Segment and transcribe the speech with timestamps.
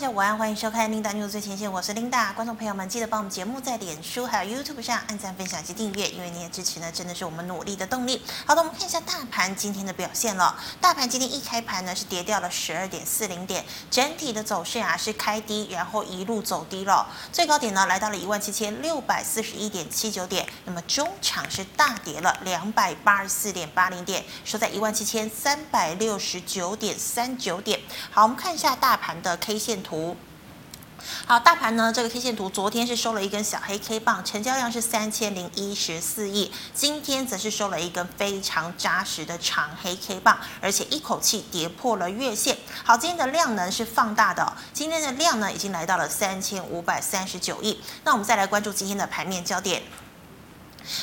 [0.00, 2.32] 大家午安，欢迎收看琳达 news 最前线，我是琳达。
[2.32, 8.22] 观众朋友们，记得帮我们节目在脸书还有 YouTube 上按赞、分享及订阅，因为您的支持呢，真的是我们努力的动力。
[8.46, 10.58] 好的，我们看一下大盘今天的表现了。
[10.80, 17.06] 大盘今天一开盘呢，是跌掉了十二点四零点，整体的走势啊是开低，然后一路走低了。
[17.30, 27.78] 最高点呢来到了一万七千六百四十一点七九点，那么中场是大跌了两百八十四点八零点，收在一万七千三百六十九点三九点。
[28.10, 30.16] 好，我们看一下大盘的 K 线图图。
[31.26, 42.58] 好，大盘呢，这个 K 线图昨天是收了一根小黑 K 棒，成交量是三千零一十四亿，今天则是收了一根非常扎实的长黑 K 棒，而且一口气跌破了月线。
[42.84, 47.80] 好，今天的量能是放大的，今天的量呢已经来到了三千五百三十九亿。
[48.04, 49.82] 那我们再来关注今天的盘面焦点。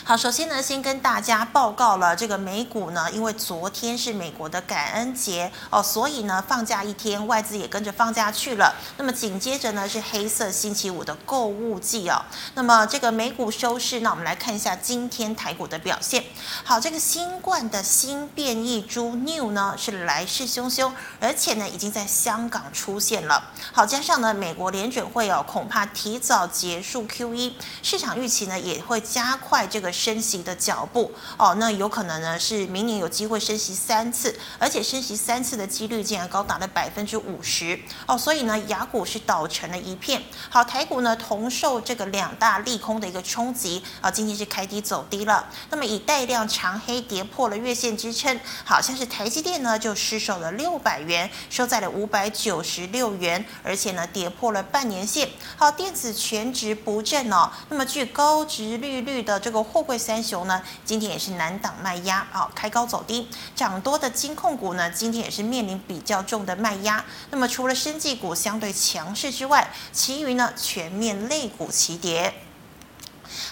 [0.03, 8.75] 好，首先呢，先跟大家报告了这个美股呢，因为昨天是美国的感恩节哦，所以呢放假一天，外资也跟着放假去了。
[8.97, 12.21] 那么紧接着呢是黑色星期五的购物季哦。
[12.55, 16.23] 那么这个美股收市，那我们来看一下今天台股的表现。
[16.65, 23.51] 好，这个新冠的新变异株 New 呢是来势汹汹，而且呢已经在香港出现了。
[23.71, 29.65] 好，加上呢美国联准会哦恐怕提早结束 QE，市场预期呢也会加快。
[29.77, 40.23] 这个升息的脚步哦，那有可能呢是明年有机会升息三次，而且升息三次的几率竟然高达了百分之五十哦，所以呢，雅股是倒成了一片。
[40.49, 45.47] 好，台股呢同受这个两大利空的一个冲击啊，今天是开低走低了。
[45.69, 55.29] 那么以带量长黑跌破了月线支撑，好像是台积电呢就失守了六百元，收在了五百九十六元，而且呢跌破了半年线。
[55.55, 59.56] 好，电子全值不振哦，那么具高值利率的这个。
[59.63, 67.03] 货柜三雄呢，今天也是难挡卖压，啊，开高走低，涨多的金控股呢，今天也是面临比较重的卖压。
[67.31, 72.33] 那么除了生技股相对强势之外，其余呢全面类股齐跌。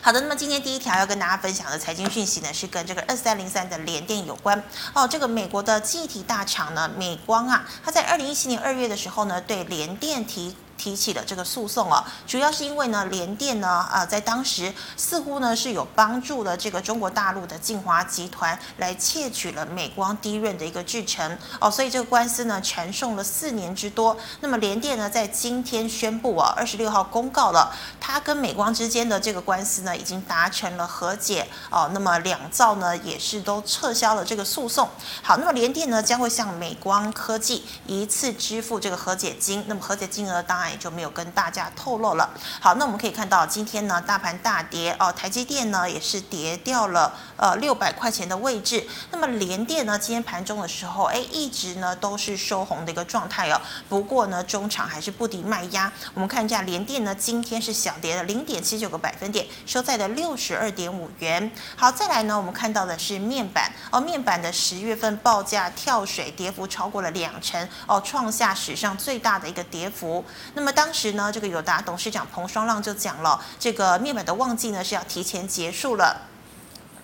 [0.01, 4.63] 好的，那么今天第一条要跟大家分享的财经讯息呢，是跟这个二三零三的联电有关
[4.94, 5.07] 哦。
[5.07, 10.55] 这个美国的记忆体大厂呢，美光啊，它在二零一七年二月的时候呢，对联电提。
[10.78, 24.16] 提起了这个诉讼啊，主要是因为呢，联电呢啊，在当时似乎呢是有帮助了这个中国大陆的晋华集团来窃取了美光低润的一个制程哦，所以这个官司呢缠讼了四年之多。
[24.41, 34.90] 那么联电呢在今天宣布啊，二十六号公告了，它跟美光之间的这个官司呢已经达成了和解哦，那么两造呢也是都撤销了这个诉讼。
[35.24, 40.64] 好，那么联电呢将会向美光科技一次支付这个和解金，那么和解金额当然。
[40.69, 42.29] 也就没有跟大家透露了。
[42.59, 48.85] 好，那我们可以看到今天呢，大盘大跌哦，台积电呢也是跌掉了呃六百块钱的位置。
[49.12, 53.62] 那么联电呢，今天盘中的时候，哎，一直呢都是收红的一个状态哦。
[53.90, 55.91] 不过呢，中场还是不敌卖压。
[56.13, 61.51] 我们看一下联电呢，今天是小跌了零点七九个百分点，收在了六十二点五元。
[61.75, 70.24] 好，再来呢，我们看到的是面板哦，面板的十月份报价跳水，跌幅超过了两成哦，创下史上最大的一个跌幅。
[70.53, 76.34] 那么当时呢，这个友达董事长彭双浪就讲了，这个面板的旺季呢是要提前结束了。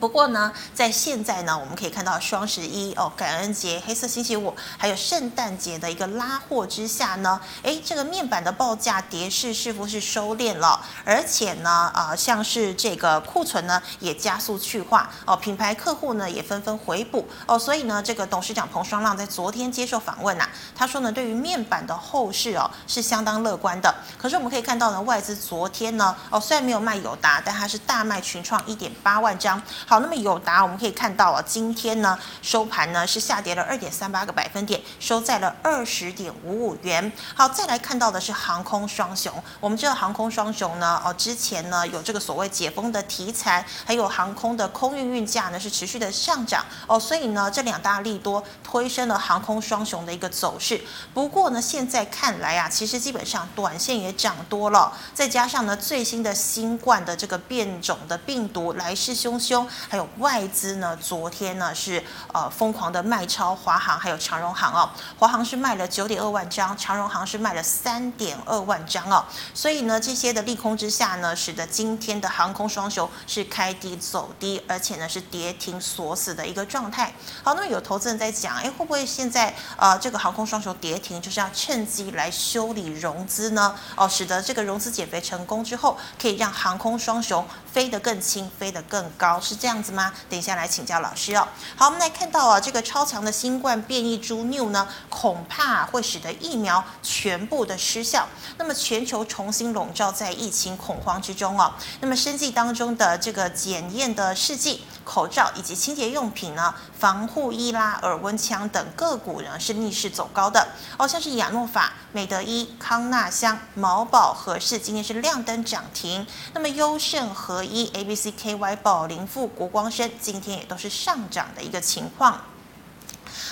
[0.01, 10.83] 不过呢，在现在呢，我们可以看到双十一哦，感恩节、黑色星期五，还有圣诞节的一个拉货之下呢，诶，这个面板的报价跌势是不是收敛了？
[11.05, 23.93] 而且呢，啊、像是这个库存呢也加速去化哦，品牌客户呢也纷纷回补哦，所以呢，这个董事长彭双浪在昨天接受访问呐、他说呢，对于面板的后市哦是相当乐观的。
[24.17, 29.61] 可是我们可以看到呢，外资昨天呢，哦虽然没有卖友达，但它是大卖群创一点八万张。
[29.91, 37.11] 好，那么友达我们可以看到啊，今天呢收盘呢是下跌了二点三八个百分点，收在了二十点五五元。
[37.35, 50.79] 好，再来看到的是航空双雄，我们知道航空双雄呢，哦之前呢有这个所谓解封的题材，还有航空的空运运价呢是持续的上涨哦，所以呢这两大利多推升了航空双雄的一个走势。
[51.13, 59.67] 不过呢现在看来啊，其实基本上短线也涨多了，再加上呢最新的新冠的这个变种的病毒来势汹汹。
[59.89, 69.23] 还有外资呢，昨天呢是呃疯狂的卖超华航还有长荣航哦，华航是卖了九点二万张，长荣航是卖了三点二万张哦，
[69.53, 77.13] 所以呢这些的利空之下呢，使得今天的航空双雄是开低走低，而且呢是跌停锁死的一个状态。
[77.43, 83.73] 好，那么有投资人在讲，哎，会不会现在呃这个航空双雄跌停，就是要趁机来修理融资呢？
[83.95, 89.60] 哦，使得这个融资减肥成功之后，可以让航空双雄飞得更轻，飞得更高，是。
[89.61, 90.11] 这样子吗？
[90.27, 91.47] 等一下来请教老师哦。
[91.75, 98.27] 好，我们来看到啊，这个超强的新冠变异株 New 呢，恐怕会使得疫苗全部的失效，
[98.57, 101.71] 那么全球重新笼罩在疫情恐慌之中哦。
[101.99, 116.25] 那么生技当中的这个检验的试剂、口罩以及清洁用品呢，防护衣啦、耳温枪等个股呢是逆势走高的哦，像是亚诺法、美德医、康纳香、毛宝、和氏今天是亮灯涨停，
[116.55, 122.41] 那么优胜合一、A B C K Y、宝龄富、国光生今天也都是上涨的一个情况。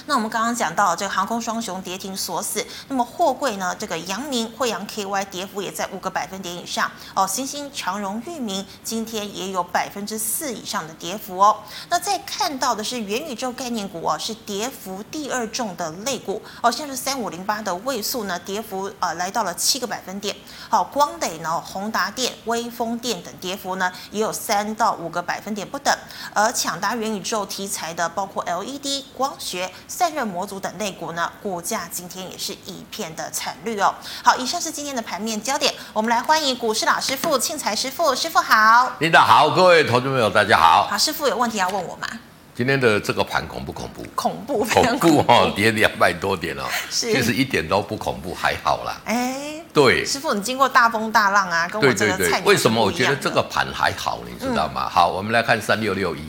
[0.09, 3.75] 那我们刚刚讲到这个航空双雄跌停锁死，那么货柜呢？
[3.77, 7.27] 这个阳明、慧洋 KY 跌幅也在五个百分点以上哦。
[7.27, 11.57] 新兴、长荣、裕民今天也有百分之四以上的跌幅哦。
[11.89, 20.35] 那再看到的是元宇宙概念股哦，是跌幅第二重的类股哦，像是三五零八的位速呢，跌幅呃来到了七个百分点。
[20.69, 25.95] 好，光磊呢、宏达电、威锋电等跌幅呢也有三到五个百分点不等。
[26.33, 29.71] 而抢搭元宇宙题材的，包括 LED 光学。
[29.99, 33.93] 散热模组等类股呢，股价今天也是一片的惨绿哦。
[34.23, 38.93] 好，以上是今天的盘面焦点，我们来欢迎股市老师傅庆财师傅，师傅好。
[38.99, 40.87] 领导好，各位投资朋友大家好。
[40.89, 42.07] 好，师傅有问题要问我吗？
[42.55, 44.05] 今天的这个盘恐不恐怖？
[44.15, 48.95] 恐怖，恐怖哦，跌两百多点哦，是其实一点都不恐怖，还好啦。
[49.03, 52.41] 哎，对，师傅你经过大风大浪啊，跟我这个菜。
[52.45, 54.19] 为什么我觉得这个盘还好？
[54.25, 54.85] 你知道吗？
[54.85, 56.23] 嗯、好，我们来看三六六一。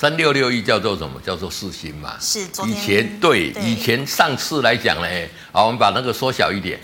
[0.00, 1.20] 三六六一叫做什么？
[1.20, 2.14] 叫做四星嘛。
[2.20, 2.46] 是。
[2.64, 5.08] 以前对，对，以前上次来讲呢，
[5.50, 6.78] 好，我们把那个缩小一点。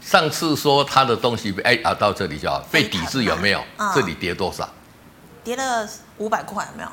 [0.00, 2.66] 上次说它的东西，哎啊，到这里就好。
[2.72, 3.62] 被抵制有没有？
[3.76, 4.66] 嗯、这里跌多少？
[5.44, 6.88] 跌了五百块，有没有？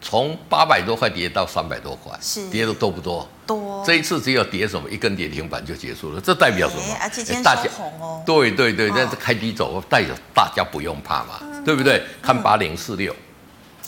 [0.00, 2.48] 从八百多块跌到三百多块，是。
[2.48, 3.28] 跌的多不多？
[3.46, 3.84] 多。
[3.84, 4.88] 这一次只有跌什么？
[4.88, 6.20] 一根跌停板就结束了。
[6.22, 6.82] 这代表什么？
[7.02, 8.22] 而且今天收红哦。
[8.24, 12.02] 对对对，但是开低走，代表大家不用怕嘛，嗯、对不对？
[12.22, 13.14] 看八零四六。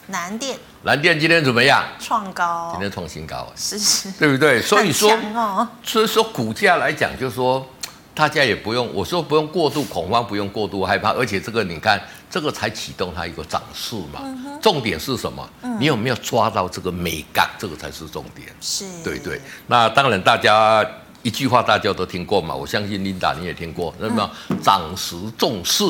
[0.09, 1.85] 南电，南电今天怎么样？
[1.99, 4.63] 创高，今天创新高，是是，对不对？
[4.63, 7.67] 所以说，哦、所以说股价来讲，就是说
[8.15, 12.01] 大家也不用，我说不用过度恐慌，不用过度害怕，而且这个你看，
[12.31, 14.59] 这个才启动它一个涨势嘛、嗯。
[14.63, 15.77] 重点是什么、嗯？
[15.81, 17.51] 你有没有抓到这个美感？
[17.59, 18.49] 这个才是重点。
[18.61, 19.41] 是，对对。
[19.67, 20.85] 那当然，大家
[21.23, 24.31] 一句话大家都听过嘛，我相信 Linda 你也听过，那么
[24.63, 25.85] 涨时重视。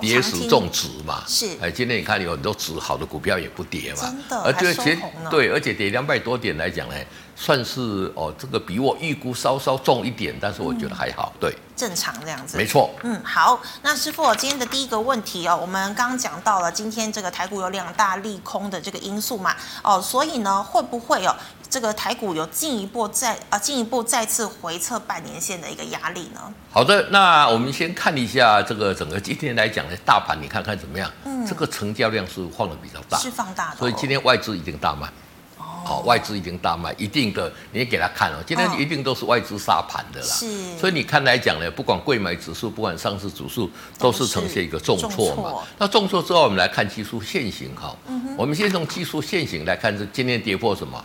[0.00, 1.56] 跌时重质嘛，是。
[1.60, 4.98] 哎，今天你看有很多质好的股票也不跌嘛，真的，而且
[5.30, 6.94] 对，而且跌两百多点来讲呢，
[7.36, 21.34] 算是哦，这个比我预估稍稍重一点，但是我觉得还好，嗯、对，正常这样子，没错，嗯，好，那师傅，今天的第一个问题哦，我们刚刚讲到了今天这个台股有两大利空的这个因素嘛，哦，所以呢，会不会哦？
[21.72, 26.52] 这个台股有进一步再啊进一步再次回测半年线的一个压力呢？
[26.70, 31.10] 好的，那我们先看一下这个整个今天来讲的大盘，你看看怎么样？
[31.24, 35.08] 嗯，这个成交量是放的比较大，是放大的，所以今天外资已经大卖。
[35.56, 40.26] 好、哦，外资已经大卖，一定的，你也给他看了，今天一定都是外资杀盘的啦。
[40.26, 45.54] 是、哦，所以你看来讲呢，不管贵买指数，不管上市指数，都是呈现一个重挫嘛。
[45.78, 48.36] 那重挫之后，我们来看技术线型哈、嗯。
[48.36, 51.02] 我们先从技术线型来看，是今天跌破什么？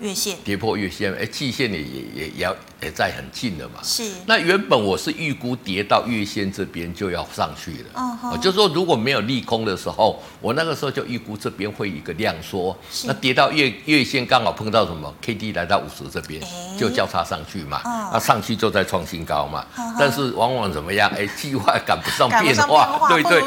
[0.00, 3.80] 月线跌破月线，哎，季线也也也要也在很近了嘛。
[3.82, 4.02] 是。
[4.26, 7.90] 那原本我是预估跌到月线这边就要上去了。
[7.94, 8.40] 嗯哼。
[8.40, 12.76] 就是说如果没有利空的时候，我那个时候就预估这边会一个量缩。
[13.04, 16.40] 那跌到月月线刚好碰到什么？K D 来到五十这边，
[16.78, 17.80] 就交叉上去嘛。
[17.84, 19.66] 那、哦、上去就在创新高嘛。
[19.98, 21.10] 但是往往怎么样？
[21.16, 23.08] 哎， 计划赶不上变化。
[23.08, 23.40] 对 对。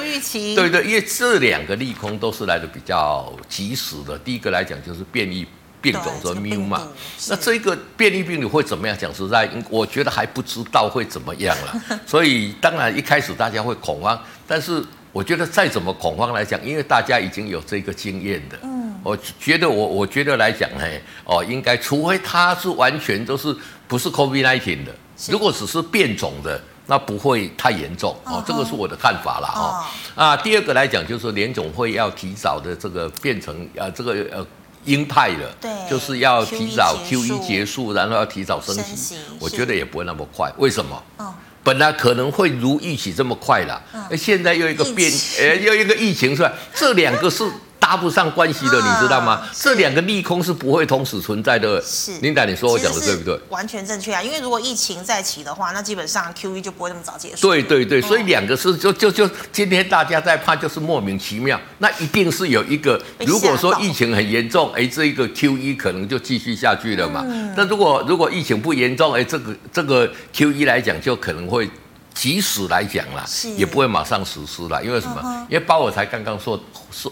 [0.55, 4.17] 对对，因为这两个利空都是来的比较及时的。
[4.19, 5.47] 第一个来讲就是变异。
[5.81, 6.87] 变种的 Mu 嘛，
[7.27, 8.95] 那这个变异病毒会怎么样？
[8.95, 11.99] 讲实在，我觉得还不知道会怎么样了。
[12.05, 20.85] 所以当然一开始大家会恐慌，但是我觉得再怎么恐慌来讲，因为大家已经有这个经验的，嗯，我觉得我我觉得来讲呢，
[21.25, 23.55] 哦，应该除非它是完全都是
[23.87, 24.95] 不是 COVID-19 的，
[25.29, 28.43] 如果只是变种的，那不会太严重哦。
[28.45, 29.83] 这个是我的看法了哦。
[30.13, 34.45] 啊，第二个来讲就是联总会要提早的这个变成呃这个呃。
[34.85, 40.51] 鹰派的，对，就是要提早 Q 一结束，然后要提早升息，升息，我觉得也不会那么快。
[40.57, 41.03] 为什么？
[41.17, 41.33] 哦，
[41.63, 47.43] 本来可能会如预期这么快啦，嗯，现在又一个变，呃，又一个疫情出来，这两个是。
[47.81, 49.33] 搭不上关系的，你知道吗？
[49.33, 51.81] 啊、这两个利空是不会同时存在的。
[51.81, 53.37] 是，琳达，你说我讲的对不对？
[53.49, 54.21] 完全正确啊！
[54.21, 57.47] 因为如果疫情再起的话，那基本上 QE 就不会那么早结束。
[57.47, 61.59] 对对对，所以两个是就就就今天大家在怕，就是莫名其妙。
[61.79, 67.25] 那一定是有一个，如果说疫情很严重，哎，这一个 QE 可能就继续下去了嘛。
[67.57, 71.67] 那、嗯、如果如果疫情不严重，哎，这个这个 QE 来讲就可能会。
[72.13, 75.21] 即使来讲啦，也不会马上实施啦，因为什么？
[75.23, 76.59] 嗯、因为鲍尔才刚刚说
[76.91, 77.11] 说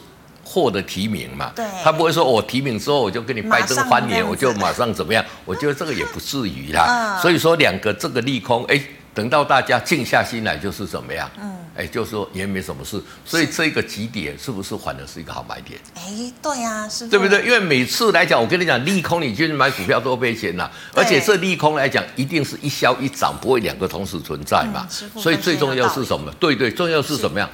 [0.51, 5.23] 获得提名嘛，对，他不会说我提名之后我就跟你拜登翻脸，我就马上怎么样？
[5.45, 7.17] 我觉得这个也不至于啦。
[7.17, 8.81] 嗯、所以说两个这个利空，哎，
[9.13, 11.29] 等到大家静下心来，就是怎么样？
[11.39, 11.55] 嗯。
[11.75, 15.79] 哎，就是说也没什么事，所以这个极点是不是反而是一个好买点？
[15.95, 17.41] 哎，对呀、啊，是，对不对？
[17.45, 24.85] 因为每次来讲，我跟你讲，利空你去买股票都赔钱呐，而且这利空来讲，一定是一消一涨，不会两个同时存在嘛。
[25.15, 26.29] 嗯、所以最重要是什么？
[26.37, 27.49] 对对，重要是什么样？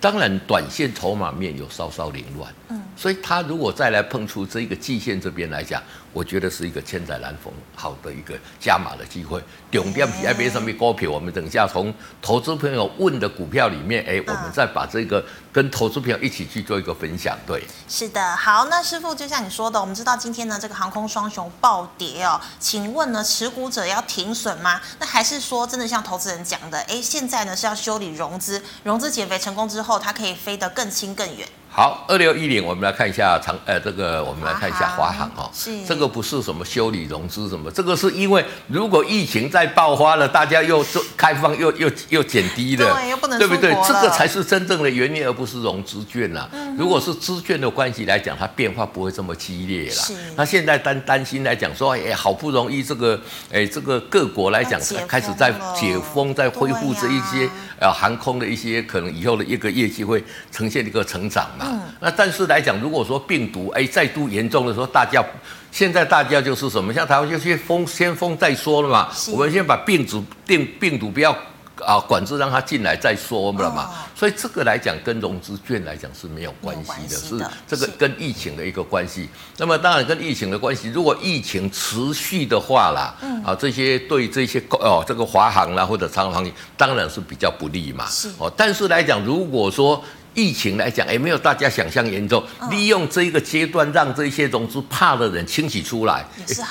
[0.00, 5.80] 当然，短线筹码面有稍稍凌乱，嗯，所以它如果再来碰出这个季线这边来讲，
[6.12, 9.40] 我觉得是一个千载难逢好的一个加码的机会。
[9.70, 11.10] 重点是要买什么股票？
[11.10, 17.38] 我们等一下从投资朋友问的股票里面，哎，我们再把这个跟投资朋友一起去做一个分享。
[17.46, 24.80] 对，是的，好，那师傅就像你说的，我们知道今天呢这个航空双雄暴跌哦，请问呢持股者要停损吗？
[24.98, 31.46] 那还是说真的像投资人讲的，哎，现在呢是要修理融资，融资减肥成功之后，它可以飞得更轻更远？
[31.76, 43.76] 好，二六一零，我们来看一下长，呃，这个我们来看一下华航哦，是这个不是什么修理融资什么，这个是因为如果疫情再爆发了，大家又做开放又又又减低了，对，又不能对不对？
[43.86, 46.48] 这个才是真正的原因，而不是融资券呐、啊。
[46.52, 50.02] 嗯、如果是资券的关系来讲，它变化不会这么激烈啦。
[50.02, 53.20] 是那现在担担心来讲说，哎，好不容易这个，
[53.52, 57.46] 哎，这个各国来讲开始在解封，在恢复这一些。
[57.78, 61.65] 呃，航空的一些可能以后的一个业绩会呈现一个成长嘛？
[61.70, 65.24] 嗯、那但是来讲，如果说病毒哎再度严重的时候，大家
[65.70, 66.92] 现在大家就是什么？
[66.92, 69.08] 像台湾就先封先封再说了嘛。
[69.32, 71.36] 我们先把病毒病病毒不要。
[71.84, 79.28] 啊，管制让他进来再说了嘛，哦、所以这个来讲跟融资券来讲是没有关系的，是这个跟疫情的一个关系。
[79.58, 88.06] 那么当然跟疫情的关系，如果疫情持续的话啦，嗯、啊，这些对这些哦这个华航啦或者长航当然是比较不利嘛。
[88.06, 90.02] 是哦，但是来讲，如果说
[90.36, 96.24] 疫情来讲也没有大家想象严重，哦、利用这一个阶段让这些融资怕的人清洗出来，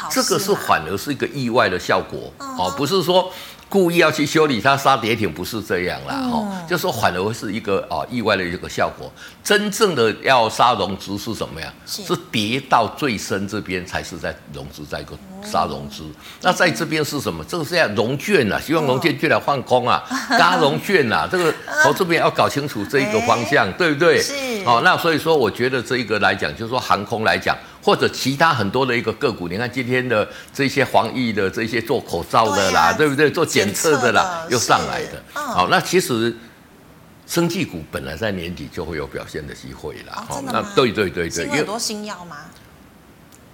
[0.10, 3.29] 这个是反而是一个意外的效果哦，哦，不是说。
[3.75, 9.12] 故意要去修理它杀跌停，不是这样啦，哦，嗯、就说反而会是一个啊意外的一个效果。
[9.44, 11.74] 真正的要杀融资是什么呀？
[11.86, 15.12] 是，是跌到最深这边才是在融资，在一个
[15.44, 16.03] 杀融资。
[16.03, 17.44] 嗯、那在这边是什么？
[17.44, 20.01] 这个是要融券啊，希望融券券来放空啊，
[20.39, 21.53] 轧融券啊，这个
[21.84, 24.22] 投资边要搞清楚这一个方向， 欸、对不对？
[24.22, 24.34] 是。
[24.65, 27.58] 哦，那所以说，我觉得这一个来讲，就是说航空来讲。
[27.86, 33.30] 或者其他很多的一个个股，你看今天的这些防疫的这些做口罩的啦，对，不对？
[33.30, 35.24] 做检测的啦，的又上来的。
[35.36, 36.36] 嗯、好，那其实
[37.27, 40.25] 生技股本来在年底就会有表现的机会啦。
[40.30, 42.38] 哦、那对对对对，因为很多新药吗？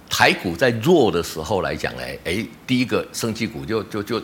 [0.08, 4.18] 台股在弱的时候来讲呢，哎，第一个生技股就就就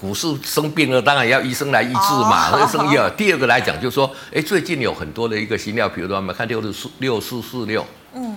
[0.00, 3.10] 股市生病了，当然要医生来医治嘛，那个生药。
[3.18, 7.84] 第二个来讲就是说，哎，最近有很多的一个新药，比如说我们看六四六四四六，
[8.14, 8.36] 嗯。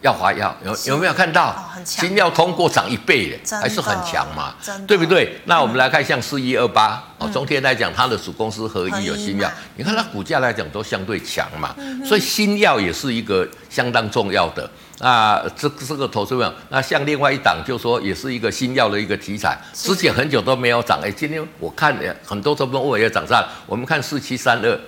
[0.00, 1.54] 药华药有有没有看到？
[1.84, 4.54] 新药通过涨一倍的，还是很强嘛，
[4.86, 5.40] 对不对？
[5.44, 11.74] 那我们来看像四一二八哦，中天来讲，它的子公司合一有新药，你看它股价来讲都相对强嘛，
[12.04, 14.68] 所以新药也是一个相当重要的。
[14.98, 16.52] 那这这个投资没有？
[16.68, 24.78] 那像另外一档，就说也是一个新药的一个题材，之前很久都没有涨，哎，今天我看很多都问我也涨上，我们看四七三二。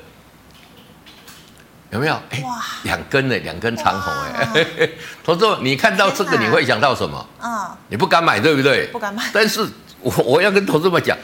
[1.90, 2.14] 有没有？
[2.30, 2.42] 哎，
[2.84, 4.64] 两根呢，两根长红哎。
[5.24, 7.26] 投资你看到这个你会想到什么？
[7.40, 8.86] 啊，你不敢买对不对？
[8.88, 9.24] 不敢买。
[9.34, 9.66] 但是
[10.00, 11.16] 我我要跟投资们讲，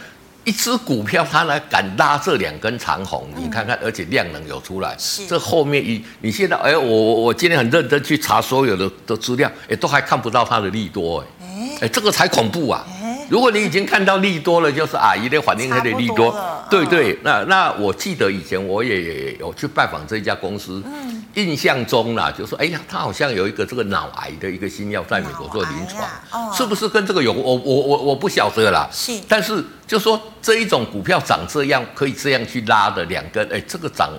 [0.45, 12.85] 一只股票它来敢拉这两根长红，你看看，而且量能有出来，是这后面一你现在哎，我我我今天很认真去查所有的的资料，哎，都还看不到它的利多哎，哎，这个才恐怖啊。
[13.31, 16.35] 如果你已经看到利多了，就是阿姨的反应它的利多，
[16.71, 17.19] 对对。
[17.23, 27.33] 那那我记得以前我也有去拜访这家公司，嗯、印象中啦，就说哎呀，他好像有一个这个脑癌的一个新药在美国做临床，是不是跟这个有？
[27.33, 28.89] 我我我我不晓得啦。
[28.93, 34.11] 是，但是就说这一种股票涨这样，可以这样去拉的两根，哎，这个涨，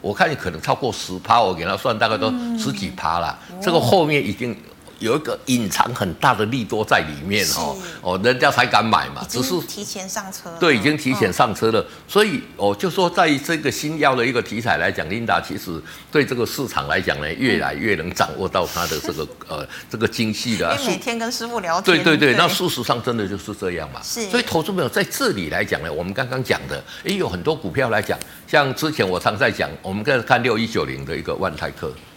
[0.00, 4.56] 我看你可能超过十趴，我给他算大概都十几趴了，嗯、这个后面已经。
[4.98, 11.80] 有一个隐藏很大的利多在里面哦，哦，人家才敢买嘛，只是提前上车，对，已经提前上车了。
[11.80, 20.74] 哦、所以哦，就说在这个新药的一个题材来讲，Linda 其实对这个市场来讲呢，越来越能掌握到它的这个 呃这个精细的。
[20.78, 24.00] 因为每天跟师傅聊天，对对对，对那事实上真的就是这样嘛。
[24.02, 32.13] 是，所以投资朋友在这里来讲呢，我们刚刚讲的，也，有很多股票来讲，像之前我常在讲，我们在看六一九零的一个万泰克，嗯。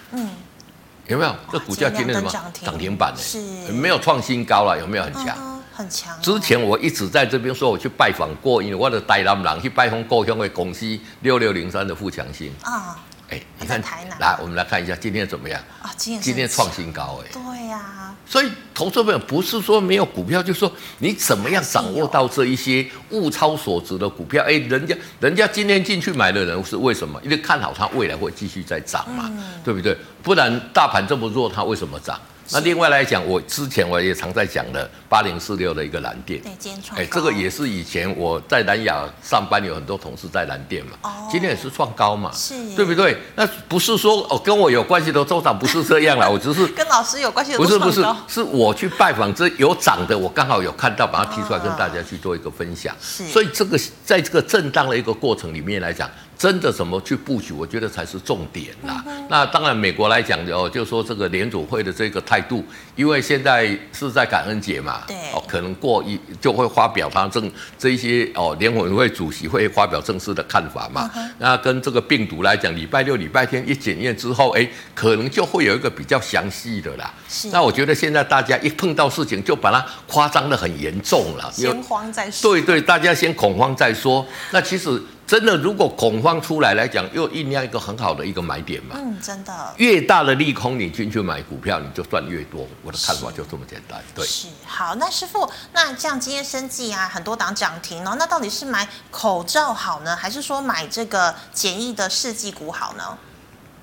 [1.07, 1.35] 有没有？
[1.51, 2.29] 这股价今天什么
[2.61, 3.19] 涨停板呢？
[3.19, 4.77] 是没有创新高了？
[4.79, 5.61] 有没有很强？
[5.73, 6.19] 很强、哦。
[6.21, 12.97] 之前我一直在这边说，我去拜访过，因为我的台南人去拜访过乡的公司六六零三的富强新啊。
[13.29, 13.81] 哎，你看，
[14.19, 15.91] 来，我们来看一下今天怎么样啊？
[15.97, 18.15] 今天今天创新高，哎，对呀、啊。
[18.25, 24.43] 所以投资朋友不是说没有股票，就是说你怎么样掌握到这一些物超所值的股票？
[24.45, 27.19] 哎，人家人家今天进去买的人是为什么？
[27.23, 29.97] 因为看好它未来会继续在涨嘛，嗯、对不对？
[30.23, 32.19] 不然大盘这么弱，它为什么涨？
[32.51, 37.03] 那另外来讲，我之前我也常在讲的八零四六的一个蓝电，对，今天创高。
[37.03, 43.17] 哎，这个也是以前我在南亚上班，有很多同事在蓝电嘛，哦，今天也是创高嘛，是，对不对？
[43.35, 52.95] 那不是说哦跟我有关系的周长不是这样啦， 我只是跟老师有关系的，不是不是，是我去拜访这有涨的，我刚好有看到，把它提出来跟大家去做一个分享。
[53.01, 56.09] 是，所以这个在这个震荡的一个过程里面来讲。
[56.37, 57.51] 真的怎么去布局？
[57.51, 59.03] 我觉得才是重点啦。
[59.07, 62.63] 嗯、那当然，美国来讲的哦，就说这个联组会的这个态度，
[62.95, 71.09] 因为现在是在感恩节嘛，对，哦，可能过一就会发表他正这一些哦，联委会主席会发表正式的看法嘛。
[71.15, 77.11] 嗯、那跟这个病毒来讲，礼拜六、礼拜天一检验之后，哎，可能就会有一个比较详细的啦。
[77.27, 77.49] 是。
[77.49, 81.51] 那我觉得现在大家一碰到事情，就把它夸张的很严重了。
[81.51, 82.51] 先慌再说。
[82.51, 84.23] 对对，大家先恐慌再说。
[84.51, 85.01] 那其实。
[85.27, 88.95] 真的，如果恐慌出来来讲，又酝酿一个很好的一个买点嘛。
[88.97, 89.73] 嗯，真的。
[89.75, 92.65] 越大的利空，你进去买股票，你就赚越多。
[92.81, 94.01] 我的看法就这么简单。
[94.15, 94.25] 对。
[94.25, 94.47] 是。
[94.65, 103.17] 好，那师傅，那像今天生计啊，很多档涨停哦，那到底是买口罩好呢，还是说买这个简易的试剂股好呢？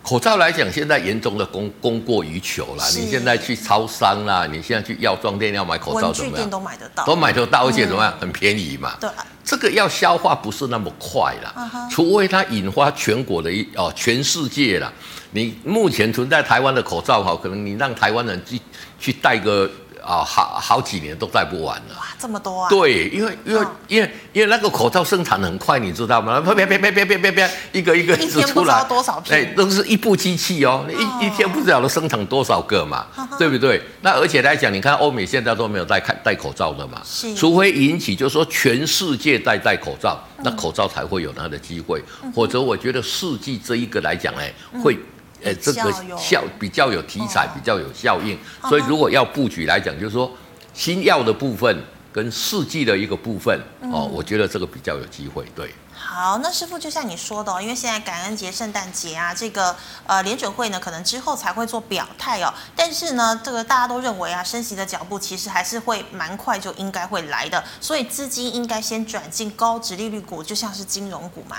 [0.04, 2.84] 口罩来讲，现在严重的供供过于求了。
[2.90, 8.14] 你现在去超商啦，你现在去药妆店要买口罩怎么都买得到，都买得到，而且怎么样？
[8.20, 8.94] 很便宜嘛。
[9.00, 9.08] 对。
[9.42, 14.92] 这个要消化不是那么快啦，除非它引发全国的一哦，全世界啦。
[15.32, 18.60] 你目前存在台湾的口罩哈，可能你让台湾人去
[19.00, 19.70] 去戴个。
[20.04, 21.94] 啊、哦，好好几年都戴不完了。
[21.96, 22.68] 哇，这么多啊！
[22.68, 26.40] 对，因为因为、哦、因为因为那个口罩生产很快，你知道吗？
[26.40, 28.84] 啪啪啪啪啪啪啪啪，一个一个一直出来。
[28.84, 29.40] 多少片。
[29.40, 33.06] 哎，都是一部机器哦，哦一一天不知道能生产多少个嘛，
[33.38, 33.82] 对不对？
[34.02, 42.02] 那而且来讲，你看欧美现在都没有戴戴戴口罩的嘛，是除非引起就是说全世界戴戴口罩，嗯、那口罩才会有它的机会。
[42.22, 44.52] 嗯、或者我觉得世纪这一个来讲，哎，
[44.82, 44.98] 会。
[45.44, 50.30] 哎，这个效比较有题材，比较有效应，所以如果要布局来讲，就是说
[50.72, 53.60] 新药的部分跟试剂的一个部分
[53.92, 55.44] 哦，我觉得这个比较有机会。
[55.54, 59.74] 对，好，那师傅就像你说的哦，因为现在感恩节、圣诞节啊，这个
[60.06, 62.52] 呃联准会呢，可能之后才会做表态哦。
[62.76, 71.56] 但是呢，这个大家都认为啊，升息的脚步其实还是会蛮快，就应该会来的，所以资金应该先转进高值利率股，就像是金融股嘛。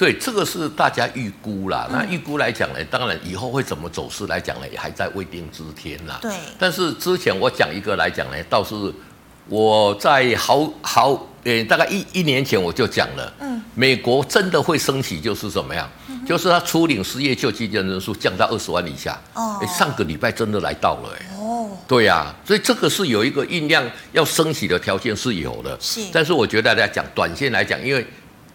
[0.00, 1.86] 对，这个是大家预估啦。
[1.92, 6.18] 那预估来讲呢，当然以后会怎么走势来讲呢，也还在未定之天啦。
[6.22, 6.32] 对。
[6.58, 8.74] 但是之前我讲一个来讲呢，倒是
[9.46, 15.86] 我在好好呃大概一一年前我就讲了，嗯，美国真的会升起，就是怎么样？
[16.08, 19.20] 嗯、就是他初领失业救济金人数降到二十万以下。
[19.34, 19.60] 哦。
[19.68, 21.36] 上个礼拜真的来到了，哎。
[21.38, 21.68] 哦。
[21.86, 25.76] 对呀、啊，所以这个是有一个酝酿要升起的条件是有的。
[25.78, 26.00] 是。
[26.10, 28.06] 但是我觉得大家讲短线来讲，因为。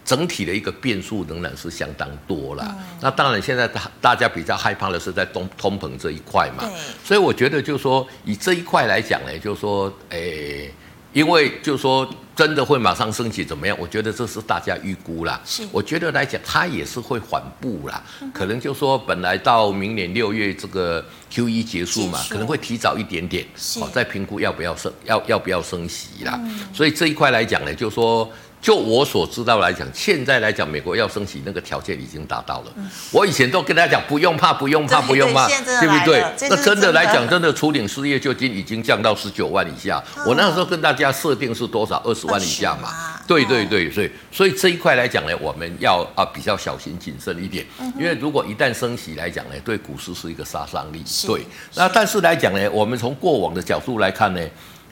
[0.06, 2.64] 整体的一个变数仍然是相当多了。
[2.78, 6.62] 嗯、那当然，现在大大家比较害怕的是在通通膨这一块嘛。
[7.04, 10.74] 所以我觉得，就是说以这一块来讲呢，就是说，诶、欸，
[11.12, 13.76] 因为就是说真的会马上升起怎么样？
[13.80, 15.40] 我觉得这是大家预估啦。
[15.44, 15.66] 是。
[15.72, 18.00] 我觉得来讲，它也是会缓步啦。
[18.20, 23.44] 嗯、可能就是说本来到明年六月这个 Q E 结束嘛，束可能会提早一点点。
[23.56, 23.80] 是。
[23.92, 26.38] 再评估要不要升，要要不要升息啦。
[26.44, 28.30] 嗯、所以这一块来讲呢，就是说。
[28.66, 32.72] 就我所知道来讲，现在来讲，美国要升息那个条件已经达到了。
[32.74, 36.20] 嗯、我以前都跟大家讲，不用怕，不用怕，不用怕，对不对？
[36.50, 40.02] 那真的来讲，真的初领失业救济已经降到十九万以下。
[40.16, 42.02] 哦、我那时候跟大家设定是多少？
[42.04, 42.88] 二十万以下嘛。
[43.24, 51.04] 对对对，所以所以这一块来讲呢，我们要啊比较小心谨慎一点，嗯、因为如果一旦升息来讲呢，对股市是一个杀伤力。
[51.24, 54.40] 对，那但是来讲呢，我们从过往的角度来看呢。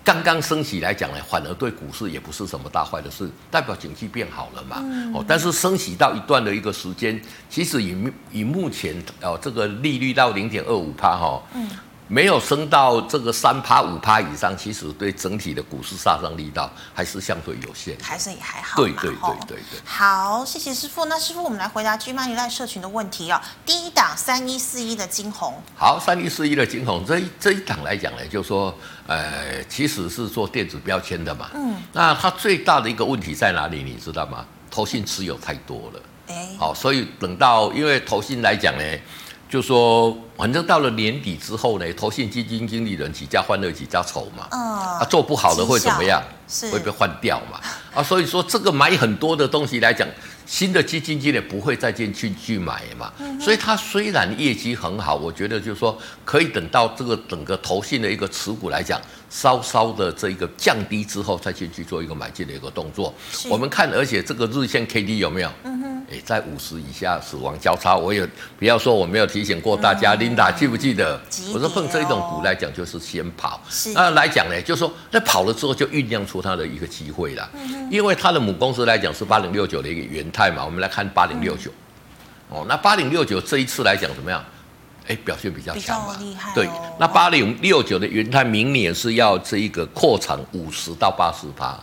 [0.04, 4.76] 刚刚升息来讲呢，反而对股市也不是什么大坏的事，代表景气变好了嘛。
[4.80, 7.96] 嗯、哦，但是升息到一段的一个时间，其实以
[8.30, 11.42] 以目前哦这个利率到零点二五趴哈。
[11.54, 11.68] 嗯
[12.06, 18.76] 没有升到这个三趴五趴以上，其实对整体的股市杀伤力道还是相对有限，还是也还好。
[18.76, 19.80] 对对对对对。
[19.86, 21.06] 好，谢谢师傅。
[21.06, 23.40] 那师傅，我们来回答 GMoney Live 社群的问题哦。
[23.64, 25.54] 第一档三一四一的金红。
[25.74, 31.48] 好，三一四一的金红这一这一档来讲呢，就是说呃，其实是做电子标签的嘛。
[31.54, 31.76] 嗯。
[31.94, 33.82] 那它最大的一个问题在哪里？
[33.82, 34.44] 你知道吗？
[34.70, 36.00] 投信持有太多了。
[36.28, 36.48] 哎。
[36.58, 38.84] 好，所以等到因为投信来讲呢。
[39.48, 46.22] 就说反正到了年底之后呢，投信基金经理人几家欢乐几家愁嘛，啊，啊做不好的会怎么样？
[46.48, 47.60] 是会被换掉嘛？
[47.94, 50.06] 啊，所以说这个买很多的东西来讲。
[50.46, 59.00] 新的基金经理不会再进去去买嘛，所以它虽然业绩很好，我觉得就是说可以等到这个整个投信的一个持股来讲，
[59.34, 63.12] 稍稍的这一个降低之后，再进去做一个买进的一个动作。
[63.50, 65.50] 我们看，而且这个日线 K D 有没有？
[66.08, 68.24] 哎，在五十以下死亡交叉，我也
[68.56, 71.20] 不要说我没有提醒过大家，，Linda 记不记得？
[71.52, 73.60] 我说碰这一种股来讲，就是先跑。
[73.92, 81.72] 那来讲呢，就是说那跑了之后就酝酿出它的一个机会了，嗯因为它的母公司来讲是八零六九的一个元泰嘛，我们来看八零六九，
[82.50, 84.44] 哦，那八零六九这一次来讲怎么样？
[85.06, 91.78] 哎，表现比较强嘛，厉害哦、对，那八零六九的元泰明年是要这一个扩产五十到八十趴。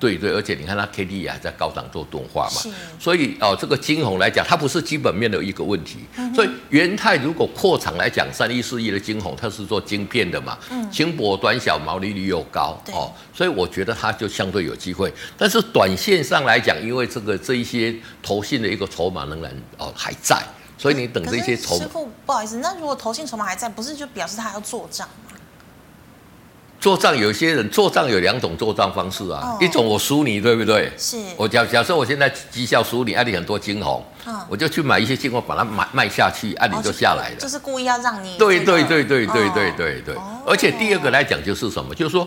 [0.00, 5.98] 对对，而且你看它 K D 也还在高档做钝化嘛，所以哦，这个晶宏来讲，它不是基本面的一个问题。
[6.34, 10.58] 所以元泰如果扩厂来讲，三一四一的晶宏，它是做晶片的嘛，
[10.90, 15.12] 轻薄短小，毛利率又高哦，所以我觉得它就相对有机会。
[15.38, 20.42] 但是短线上来讲，因为这个这一些投信的一个筹码仍然哦还在，
[20.78, 21.82] 所以你等这些筹码。
[21.82, 25.36] 师傅，不好意思，那如果投信筹码还在，不是就表示他要做账吗？
[26.80, 30.90] 做账，有些人做账有两种做账方式啊，一种我输你，对不对？
[30.98, 31.16] 是。
[31.36, 34.04] 我假假设我现在绩效输你，按理很多金红，
[34.48, 37.36] 我就去买一些金红，把它买卖下去，按理就下来了。
[37.38, 38.36] 就是故意要让你。
[38.36, 40.16] 对对对对对对对对。
[40.44, 41.94] 而且第二个来讲就是什么？
[41.94, 42.26] 就是说。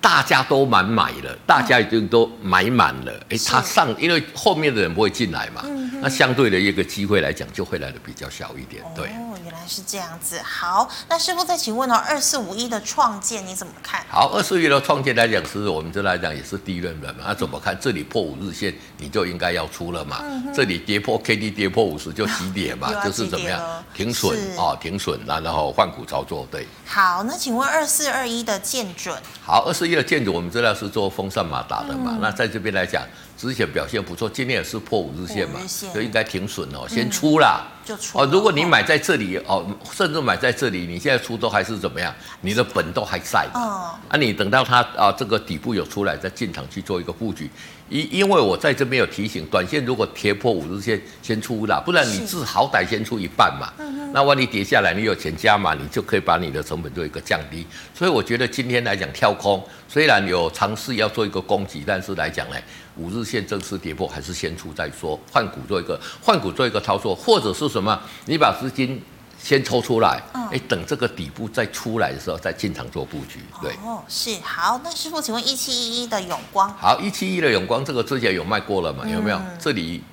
[0.00, 3.12] 大家都满买了，大家已经都买满了。
[3.30, 5.64] 哎，它上，因为后面的人不会进来嘛，
[6.00, 8.82] 那相对的一个机会来讲，就会来的比较小一点。
[8.94, 10.40] 对，哦，原来是这样子。
[10.40, 14.04] 好，那师傅再请问哦，二四五一的创建你怎么看？
[14.08, 17.12] 好，二四五一的创建来讲，是我们这来讲也是第一轮嘛。
[17.18, 17.76] 那怎么看？
[17.80, 20.22] 这里破五日线，你就应该要出了嘛。
[20.54, 23.60] 这里跌破 K D 跌破五十就急跌嘛， 就是怎么样？
[23.92, 26.46] 停损啊，停损，然后换股操作。
[26.52, 26.64] 对。
[26.86, 29.12] 好，那请问二四二一的建准？
[29.44, 29.88] 好，二四。
[29.88, 33.02] 一个建筑，我们知道是做风扇马达的嘛，嗯、那在这边来讲，
[33.36, 37.62] 之前表现不错，今天也是破五日线嘛，线就应该停损哦，先出啦。
[37.64, 37.74] 嗯
[38.12, 42.14] 哦，如果你买在这里哦，甚至买在这里，你现在出都还是怎么样？
[42.42, 43.60] 你的本都还在嘛？
[43.60, 47.50] 哦，啊，你等到它啊这个底部有出来，再进场去做一个布局。
[47.88, 53.72] 因因为我在这边有提醒，短线如果跌破五日线，先出啦，不然你至好歹先出一半嘛。
[54.12, 57.66] 那万一跌下来，你有钱加嘛，你就可以把你的成本做一个降低。
[57.94, 62.56] 所以我觉得今天来讲跳空，虽然有尝试要做一个攻击，但是来讲呢。
[62.96, 67.96] 五日线正式跌破，还是先出再说，换股做一个换股做一个操作，或者是什么？
[68.26, 69.00] 你把资金
[69.48, 73.40] 先抽出来，哎、嗯，等这个底部再出来的时候再进场做布局。
[73.62, 74.78] 对，哦，是好。
[74.84, 76.68] 那师傅，请问一七一一的永光？
[76.74, 79.08] 好，一七一的永光，这个之前有卖过了嘛？
[79.08, 79.38] 有没有？
[79.38, 80.04] 嗯、这里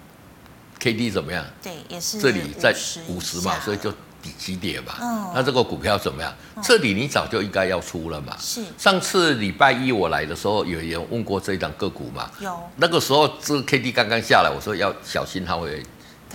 [0.79, 1.45] K D 怎么样？
[1.61, 2.73] 对，也是这里在
[3.09, 3.93] 五十嘛，所以就。
[4.39, 4.93] 几点嘛？
[4.99, 6.33] 嗯，那这个股票怎么样？
[6.55, 8.35] 嗯、这里你早就应该要出了嘛。
[8.39, 8.65] 是。
[8.75, 12.27] 上次礼拜一我来的时候，有人问过这一档个股嘛？
[12.39, 12.59] 有。
[12.77, 15.83] 那个时候这个 K D 刚刚下来，我说要小心它会。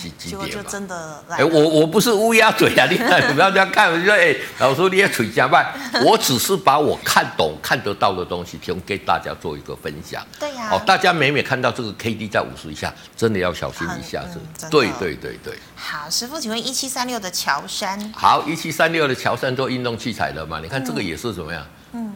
[0.01, 1.37] 几几点就真的来。
[1.39, 2.87] 哎，我我不是乌鸦嘴啊！
[2.91, 5.67] 你看， 不要这样看，我就说，哎，老师你也嘴加慢。
[6.05, 10.27] 我只是把我看懂、看得到的东西提供给大家做一个分享。
[10.39, 10.71] 对呀。
[10.73, 14.41] 哦，大家每每看到这个 K D 在五十以下，真的要小心一下子。
[14.71, 15.59] 对对对对。
[15.77, 18.13] 好，师傅，请问一七三六的乔山。
[18.15, 20.61] 好，一七三六的乔山做运动器材的嘛？
[20.63, 21.67] 你看这个也是怎么样？
[21.93, 22.15] 嗯。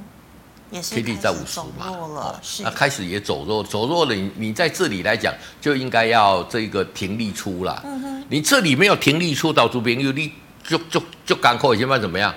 [0.73, 4.15] K D 在五十嘛，哦，那开始也走弱，走弱了。
[4.15, 7.81] 你你在这里来讲，就应该要这个停利出了。
[7.85, 10.33] 嗯哼，你这里没有停利出，到这边有利，
[10.67, 12.35] 就就就赶快现在怎么样？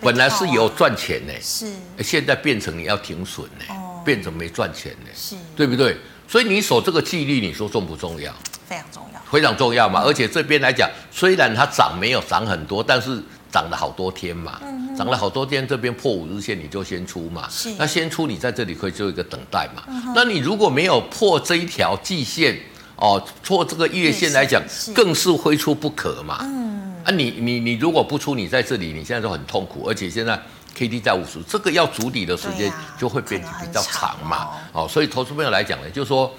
[0.00, 5.96] 本来是有赚钱呢，是，现在变成你要停损呢，变成没赚钱呢，是，对不对？
[6.28, 8.32] 所以你守这个纪律，你说重不重要？
[8.68, 10.02] 非常重要，非常重要嘛。
[10.02, 13.20] 而且这边来讲，虽然它涨没有涨很多，但是。
[13.50, 14.60] 涨了好多天嘛，
[14.96, 19.82] 涨了好多天，这边破五日线你就先出嘛，是那先出你在这里可以做一个等待嘛。
[19.88, 22.56] 嗯、那你如果没有破这一条季线
[22.94, 24.62] 哦，破这个月线来讲，
[24.94, 26.38] 更是非出不可嘛。
[26.42, 30.40] 嗯，啊你你你如果不出，你在这里你现在就很痛苦，而且现在
[30.74, 34.48] K D 在五十，这个要筑底的时间就会变得比较长嘛。
[34.72, 36.32] 哦，哦，所以投资朋友来讲呢，就是说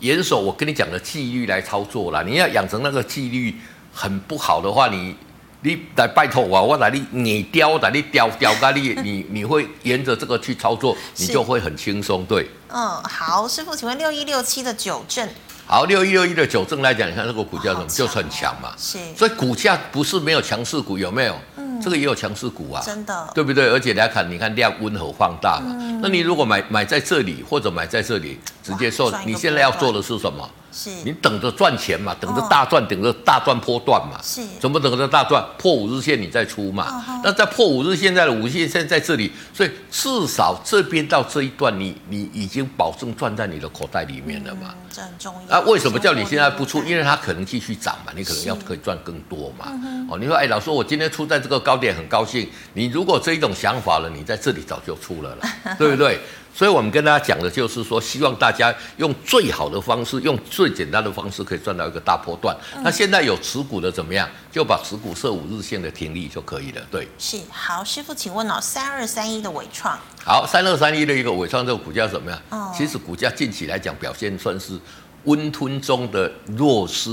[0.00, 2.22] 严守我跟你讲的纪律来操作啦。
[2.22, 3.54] 你要养成那个纪律
[3.90, 5.16] 很不好的话，你。
[5.60, 12.48] 你来拜托我，我来你你雕，来你雕雕咖你，你你会沿着这个去操作，你就会很轻松，对。
[12.68, 15.28] 嗯，好，师傅，请问六一六七的九正。
[15.66, 18.72] 好，六一六一的九正来讲，你看这个股价怎么就是很强嘛？
[18.78, 18.98] 是。
[19.16, 21.36] 所以股价不是没有强势股，有没有？
[21.56, 21.80] 嗯。
[21.82, 22.80] 这个也有强势股啊。
[22.86, 23.28] 真的。
[23.34, 23.68] 对不对？
[23.68, 25.74] 而且大家看，你看量温和放大嘛。
[25.80, 26.00] 嗯。
[26.00, 30.48] 那你如果买买在这里，或者买在这里，直接说，你现在要做的是什么？
[30.78, 34.20] 是，你等着赚钱嘛，等着大赚，等着大赚破段嘛。
[34.22, 35.44] 是，怎么等着大赚？
[35.58, 37.04] 破五日线你再出嘛。
[37.24, 44.72] 那在破五日线在的五日线在这里，所以至少这边到这一段，你你已经保证赚在你的口袋里面了嘛。
[44.88, 45.56] 这很重要。
[45.56, 46.84] 啊，为什么叫你现在不出？
[46.84, 49.66] 因为它可能继续涨嘛，你可能要可以赚更多嘛。
[50.08, 52.48] 哦，你说哎，老师，我今天出在这个高点很高兴。
[52.74, 55.42] 你如果这一种想法了，你在这里早就出了了，
[55.76, 56.20] 对不对？
[56.54, 62.56] 所以我们跟大家讲的就是说，希望大家用最好的方式，用最简单的方式，可以赚到一个大波段。
[62.74, 64.28] 嗯、那现在有持股的怎么样？
[64.50, 66.82] 就把持股设五日线的停利就可以了。
[66.90, 72.40] 对，是好，师傅，请问哦，三二三一的伟创，好，三二三一的一个伟创这个股价怎么样？
[72.50, 74.76] 哦、其实股价近期来讲表现算是
[75.24, 77.10] 温吞中的弱势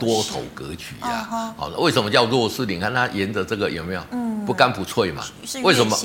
[0.00, 1.28] 多头格局啊。
[1.30, 2.66] 哦、好，为什么叫弱势？
[2.66, 4.02] 你看它沿着这个有没有？
[4.10, 5.22] 嗯，不干不脆嘛？
[5.62, 5.96] 为什么？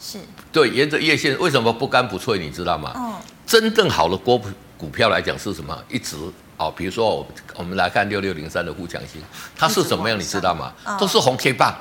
[0.00, 0.18] 是
[0.50, 2.38] 对，沿着月线为什么不干不脆？
[2.38, 2.92] 你知道吗？
[2.96, 3.14] 嗯，
[3.46, 4.40] 真正好的股
[4.78, 5.76] 股票来讲是什么？
[5.90, 6.16] 一直
[6.56, 9.22] 哦，比如说我我们来看六六零三的富强星，
[9.56, 10.18] 它是怎么样？
[10.18, 10.72] 你知道吗？
[10.98, 11.74] 都是红 K 棒，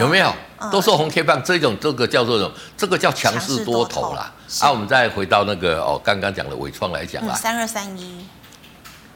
[0.00, 0.32] 有没有？
[0.72, 2.52] 都是红 K 棒，这种这个叫做什么？
[2.76, 4.32] 这个叫强势多头啦。
[4.60, 8.26] 啊，我们再回到那个哦，刚刚讲的伟创来讲啦，三二三一。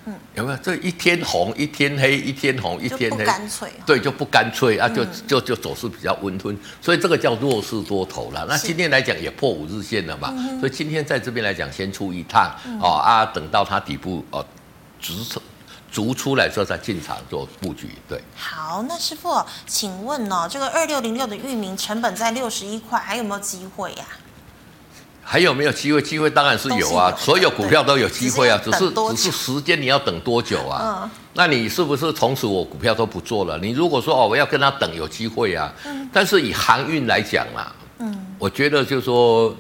[0.05, 0.59] 嗯，有没有？
[0.59, 8.45] 这一天红一天黑，一天红一天黑，干脆，对，就不干脆啊，就就就走势比较温吞，所以这个叫弱势多头了。
[8.49, 14.45] 那今天来讲也破五日线了嘛，所以今天在这边来讲先出一趟哦啊，等到它底部哦，
[15.01, 15.41] 直出
[15.93, 17.91] 逐出来之后再进场做布局。
[18.09, 24.05] 对，好，那师傅，请问哦，这个二六零六的域名成本在六十一块，还有没有机会呀？
[25.25, 26.03] 还有没有机会？
[26.03, 31.03] 机会当然是有啊，有所有股票都有机会啊，只是只是时间你要等多久啊？
[31.05, 33.57] 嗯、那你是不是从此我股票都不做了？
[33.59, 39.55] 你如果说哦，我要跟他等有机会啊，嗯、但是以航运来讲啊，嗯，我觉得就是说，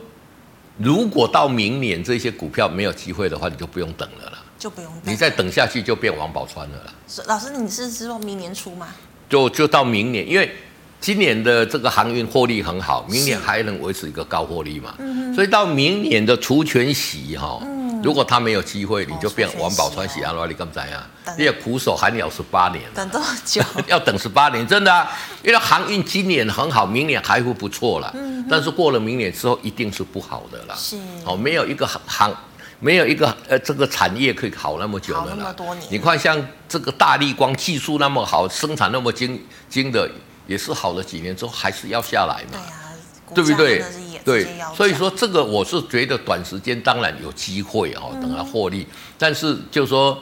[0.77, 6.93] 如果到明年这些股票没有机会的话，你就不用等了啦，就不用等，你再等下去就变王宝钏了啦。
[7.27, 8.89] 老师，你是说明年初吗？
[9.29, 10.55] 就就到明年，因为。
[11.03, 14.95] 今年的这个航运获利很好，明年还能维持一个高获利嘛？
[15.01, 21.03] 嗯、所以到明年的除权息哈，嗯、如果他没有机会，你就变王宝钏洗安拉利怎样？
[21.37, 23.61] 你也苦守寒窑十八年，等多久？
[23.89, 25.11] 要等十八年，真的啊！
[25.43, 28.09] 因为航运今年很好，明年还会不错了。
[28.15, 30.75] 嗯、但是过了明年之后，一定是不好的啦。
[30.79, 32.33] 是哦，没有一个航，
[32.79, 35.37] 没有一个呃这个产业可以好那么久的了。
[35.37, 40.09] 那么多年，你看像这个大立光技术那么好，生产那么精精的。
[40.47, 43.85] 也是好了几年之后还是要下来嘛，对，啊、对不对？
[44.25, 48.87] 对，所以说这个我是觉得短时间当然有机会哦，等它获利。
[48.89, 50.17] 嗯、但是就是说，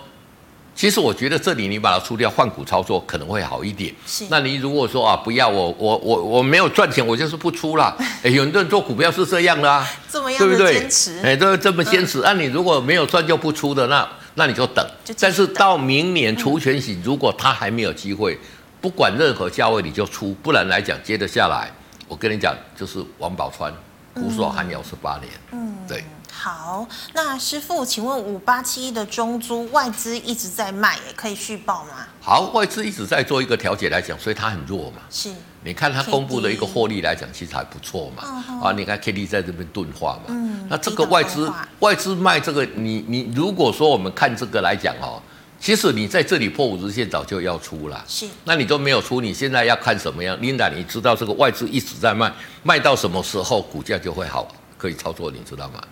[0.74, 3.94] 其实我觉得这里你把它出掉换股操作可能会好一点。
[4.06, 7.94] 是，那你如果说啊不要我我我我没有赚钱，我就是不出啦。
[8.24, 10.80] 哎，有人做股票是这样的啊，这么样的对不对？
[10.80, 12.20] 坚持，哎，都这么坚持。
[12.20, 14.82] 那、嗯啊、你如果没有赚就不出的，那那你就等。
[15.18, 18.38] 但是到明年除权息，嗯、如果它还没有机会。
[18.80, 21.70] 不管任何价位你就出，不然来讲接着下来，
[22.08, 23.70] 我跟你讲就是王宝钏
[24.14, 25.28] 苦守寒窑十八年。
[25.52, 26.02] 嗯，对。
[26.32, 32.06] 好，那师傅，请问五八七一的中租外资一直在卖，也可以续报吗？
[32.20, 35.02] 好，外资一直在做一个调节来讲，所以它很弱嘛。
[35.10, 35.30] 是。
[35.62, 38.22] 你看它公布的一个获利来讲，其实还不错嘛。
[38.48, 40.22] 嗯、啊，你看 K D 在这边钝化嘛。
[40.28, 40.66] 嗯。
[40.70, 45.20] 那这个外资外资卖这个，你你如果说我们看这个来讲哦。
[45.60, 55.82] 其实你在这里破五日线早就要出了，是，那你都没有出，你现在要看什么样？Linda，你知道这个外资一直在卖，卖到什么时候股价就会好，可以操作，你知道吗？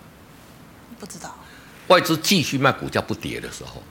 [0.99, 1.35] 不知道。
[1.87, 3.83] 外资继续卖，股价不跌的时候。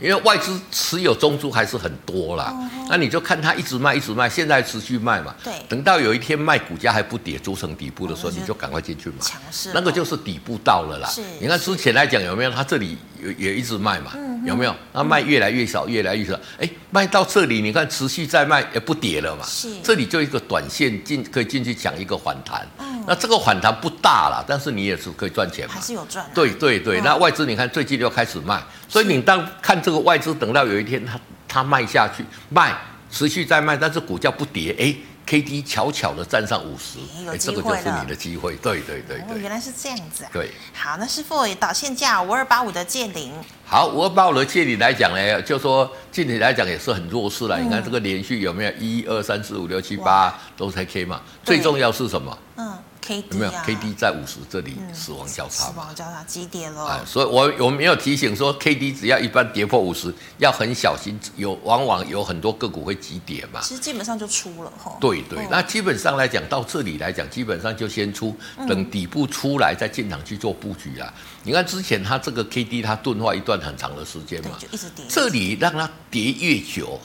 [0.00, 2.54] 因为外资持有中珠还是很多啦，
[2.88, 5.34] 那你就看它一直卖一直卖，现在持续卖嘛。
[5.42, 5.52] 对。
[5.68, 9.16] 等到有一天卖股价还不跌，筑成底部的时候，你就赶快进去买。
[9.20, 9.70] 强势。
[9.74, 11.08] 那个就是底部到了啦。
[11.08, 11.22] 是。
[11.40, 12.50] 你看之前来讲有没有？
[12.50, 14.12] 它这里也也一直卖嘛。
[14.44, 14.74] 有没有？
[14.92, 16.38] 那卖越来越少，越来越少。
[16.58, 19.44] 哎，卖到这里，你看持续在卖，也不跌了嘛。
[19.46, 19.68] 是。
[19.82, 22.66] 这里就一个短线进可以进去抢一个反弹。
[22.78, 23.04] 嗯。
[23.06, 25.74] 那这个反弹不大啦，但是你也是可以赚钱嘛。
[25.74, 26.24] 还是有赚。
[26.34, 29.80] 对对对，那外资你看最近又开始卖，所以你当看。
[29.82, 32.76] 这个外资等到有一天它它卖下去，卖
[33.10, 43.32] 持续在卖，但是股价不跌，哎，K D 巧巧的站上五十，哎，这个就是你的机会，对对对对，原来是这样子啊，对，好，那师傅导线价五二八五的借零，
[43.64, 48.72] 好，五二八五的借零来讲呢，就说借零来讲也是很弱势了，你看这个连续有没有？
[48.78, 52.38] 一二三四五六七八都才 K 嘛，最重要是什么？
[52.56, 52.71] 嗯，
[53.02, 55.64] K 有没有 K D 在五十这里死亡交叉？
[55.64, 56.86] 死亡交叉急跌了。
[56.86, 63.60] 哎，所以我我没有提醒说 K D 只要一般跌破五十，要很小心，有往往有很多个股会急跌嘛。
[63.60, 64.96] 其实基本上就出了哈。
[65.00, 68.34] 对对，那基本上来讲到这里来讲，基本上就先出，
[68.68, 71.12] 等底部出来再进场去做布局啊。
[71.42, 75.04] 你看之前它这个 K D 它钝化一段很长的时间嘛，就一直跌。
[75.08, 77.00] 这里让它跌越久，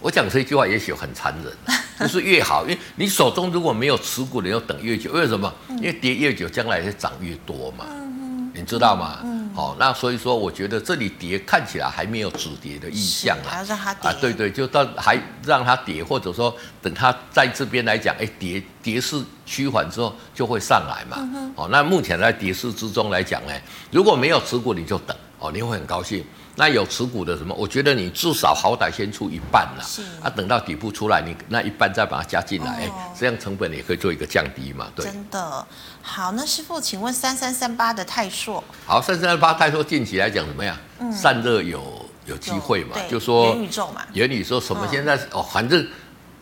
[0.00, 1.76] 我讲这句话也许很残忍。
[1.98, 5.10] 就是越好，因为你手中如果没有持股，你要等越久。
[5.12, 5.50] 为什么？
[5.70, 7.86] 因为跌越久，将来会涨越多嘛。
[8.52, 9.18] 你知道吗？
[9.54, 13.48] 好，那所以说，我觉得这里跌看起来还没有止跌的意向啊。
[13.48, 14.16] 还要让它跌啊？
[14.20, 21.52] 对对，就到还让它跌，或者说等它在这边来讲，哎，跌跌势趋缓之后就会上来嘛。
[21.54, 23.52] 哦，那目前在跌势之中来讲呢，
[23.90, 26.22] 如果没有持股，你就等哦，你会很高兴。
[26.56, 27.54] 那有持股的什么？
[27.54, 34.88] 我觉得你至少好歹先出一半了，是啊，等到底部出来，你那一半再把它加进来，哦、这样成本也可以做一个降低嘛。
[34.96, 35.66] 对，真的
[36.00, 36.32] 好。
[36.32, 40.76] 那师傅，请问三三三八的泰硕，好，三三三八泰硕近期来讲怎么样？
[40.98, 42.96] 嗯、散热有有机会嘛？
[43.08, 44.88] 就说元宇宙嘛，元宇宙什么？
[44.90, 45.86] 现在、嗯、哦，反正。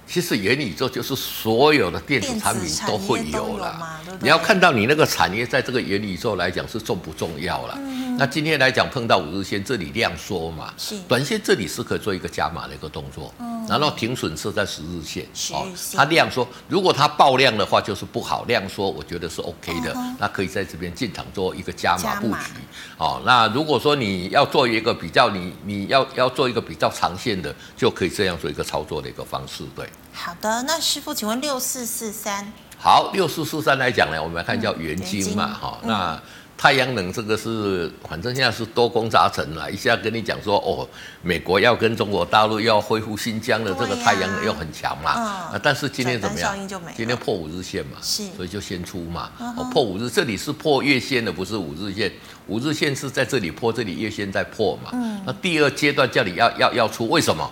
[0.07, 7.79] 其实元宇宙就是所有的电子产品都会有了，你要看到你那个产业在这个元宇宙来讲是重不重要了。
[8.17, 10.73] 那今天来讲碰到五日线这里量缩嘛，
[11.09, 13.35] 短线这里是可以做一个加码的一个动作，
[13.69, 22.53] 然后停损设在十日线，哦，它量缩，如果它爆量的话就是不好，量缩我觉得是 OK 的，那可以在这边进场做一个加码布局，
[22.99, 29.89] 哦，那如果说你要做一个比较，你你要要做一个比较长线的，就可以这样做一个操作的一个方式，对。
[30.13, 32.53] 好的，那师傅，请问六四四三。
[32.79, 36.23] 好，六四四三来讲呢，我们来看叫元晶嘛，哈、嗯，那
[36.57, 40.87] 太阳能这个是，反正现在是多功杂陈了，一下跟你讲说，哦，
[41.23, 46.55] 美国要跟中国大陆要恢复新疆的这个太阳能又很强嘛，啊、嗯，但是今天怎么样？
[46.95, 52.13] 今天破五日线嘛，是，所以就先出嘛，哦，破五日，这里是破月线的，不是五日线，
[52.47, 57.51] 五日线是在这里破，这里月线在破嘛，嗯，那第二阶段叫你要要要出，为什么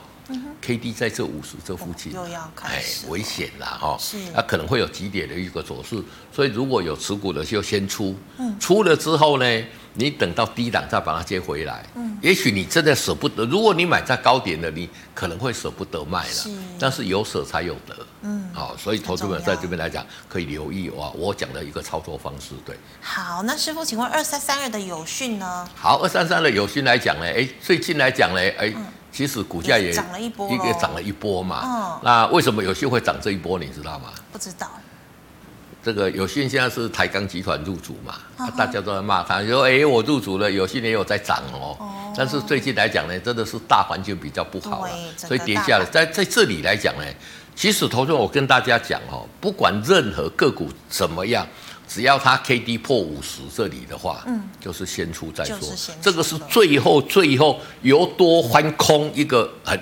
[0.61, 9.65] ？K D 在这五十这附近，又要开始，哎，危险了哈，是，它可能会有急跌的一个走势，所以如果有持股的就先出，嗯，出了之后呢，
[9.95, 25.69] 你等到低档再把它接回来，嗯，也许你真的舍不得，如果你买在高点的，你可能会舍不得卖了，是，但是有舍才有得，嗯，好，所以投资者在这边来讲可以留意哇，我讲的一个操作方式，对，好，那师傅，请问二三三二的友讯呢？
[25.75, 28.73] 好，二三三二的友讯来讲呢，哎，最近来讲呢，哎。
[29.13, 30.49] 其实股价也涨了一波，
[30.81, 31.61] 涨了一波嘛。
[31.65, 33.59] 嗯，那为什么有些会涨这一波？
[33.59, 34.09] 你知道吗？
[34.33, 34.71] 不知道。
[35.85, 41.77] 这个有信现在是台钢集团入主嘛，嗯、大家都在骂他，说：“哎，我入主了，有信也有在涨哦。
[41.79, 45.85] 哦”但是最近来讲呢，真的是大环境比较不好了，所以跌下来。
[45.85, 47.05] 在在这里来讲呢，
[47.57, 51.47] 其实投资我跟大家讲哦，不管任何个股怎么样。
[51.89, 55.59] 只要它 K D 破五十这里的话，嗯，就是先出再说，
[56.01, 59.79] 这个是最后最后由多翻空一个很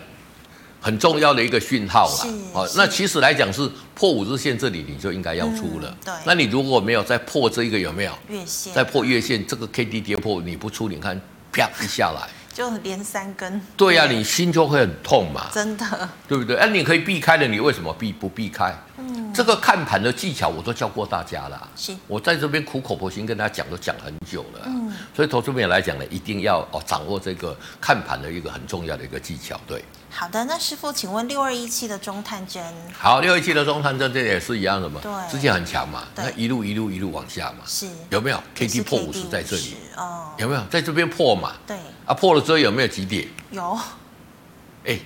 [0.80, 2.26] 很重要的一个讯号了。
[2.52, 5.96] 哦，那其实来讲是破五日线这里你就应该要出了。
[6.04, 8.12] 对，那你如果没有再破这一个有没有？
[8.28, 11.20] 月线再破月线，这个 K D 跌破你不出，你看
[11.52, 12.28] 啪一下来。
[12.52, 15.86] 就连三根，对呀、啊，你心就会很痛嘛，真的，
[16.26, 16.56] 对不对？
[16.56, 18.76] 哎、啊，你可以避开的，你为什么避不避开？
[18.98, 21.96] 嗯，这个看盘的技巧我都教过大家了，是。
[22.06, 24.60] 我在这边苦口婆心跟大家讲，都讲很久了。
[24.66, 29.84] 嗯，所以投资面来讲呢，一定要哦掌握这个看盘的一个很重要的一个技巧，对。
[30.12, 32.62] 好的，那师傅，请问六二一七的中探针，
[32.92, 35.00] 好，六二一七的中探针这也是一样的嘛？
[35.00, 37.88] 对，之前很强嘛，那一路一路一路往下嘛，是。
[38.08, 39.76] 有没有？K D 破五十在这里。
[39.96, 40.64] 哦，有没有？
[40.68, 41.52] 在这边破嘛？
[41.66, 43.28] 对，啊破了之后有没有急跌？
[43.52, 43.78] 有，
[44.84, 44.98] 哎，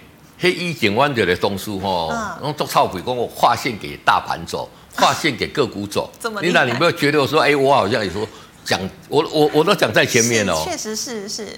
[0.44, 8.28] 黑衣警官的东西吼，然后做操鬼跟我划线给大盘走， 划线给个股走，你那你不要觉得我说，哎，我好像也说
[8.62, 8.78] 讲，
[9.08, 11.48] 我我我都讲在前面哦，确实是是。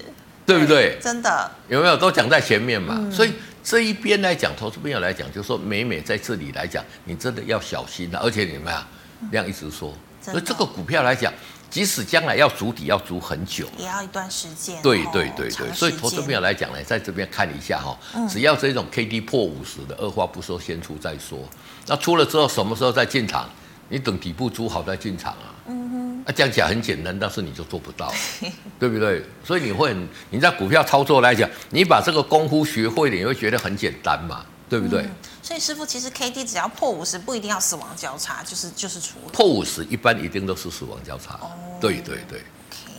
[0.45, 0.97] 对不对？
[1.01, 1.51] 真的。
[1.67, 1.97] 有没有？
[1.97, 2.95] 都讲在前面嘛？
[2.97, 8.21] 嗯、所以这一边来讲，投资朋友来讲，就是说美美在这里来讲，你真的要小心了、啊。
[8.23, 8.87] 而且你们啊，
[9.31, 11.33] 量一直说，所以这个股票来讲，
[11.69, 14.81] 即使将来要筑底，要筑很久，也要一段时间。
[14.81, 17.97] 对对对对，所以投资朋友来讲呢，在这边看一下哈，
[18.29, 21.39] 只要这种 K D 破五十的，二话不说先出再说。
[21.85, 23.49] 那出了之后，什么时候再进场？
[23.89, 25.55] 你等底部筑好再进场啊。
[25.67, 26.23] 嗯哼。
[26.25, 28.13] 那讲起来很简单，但是你就做不到，
[28.77, 29.23] 对不对？
[29.45, 35.03] 所以你会很，你在股票操作来讲，你把这个功夫学会了，你会觉得很简单嘛，对不对？
[35.03, 35.11] 嗯、
[35.47, 41.35] 所以师傅，其实 K D 只要破五十，不一定要死亡交叉，就是就是出破五十，一般一定都是死亡交叉。
[41.35, 42.43] 哦，对对对。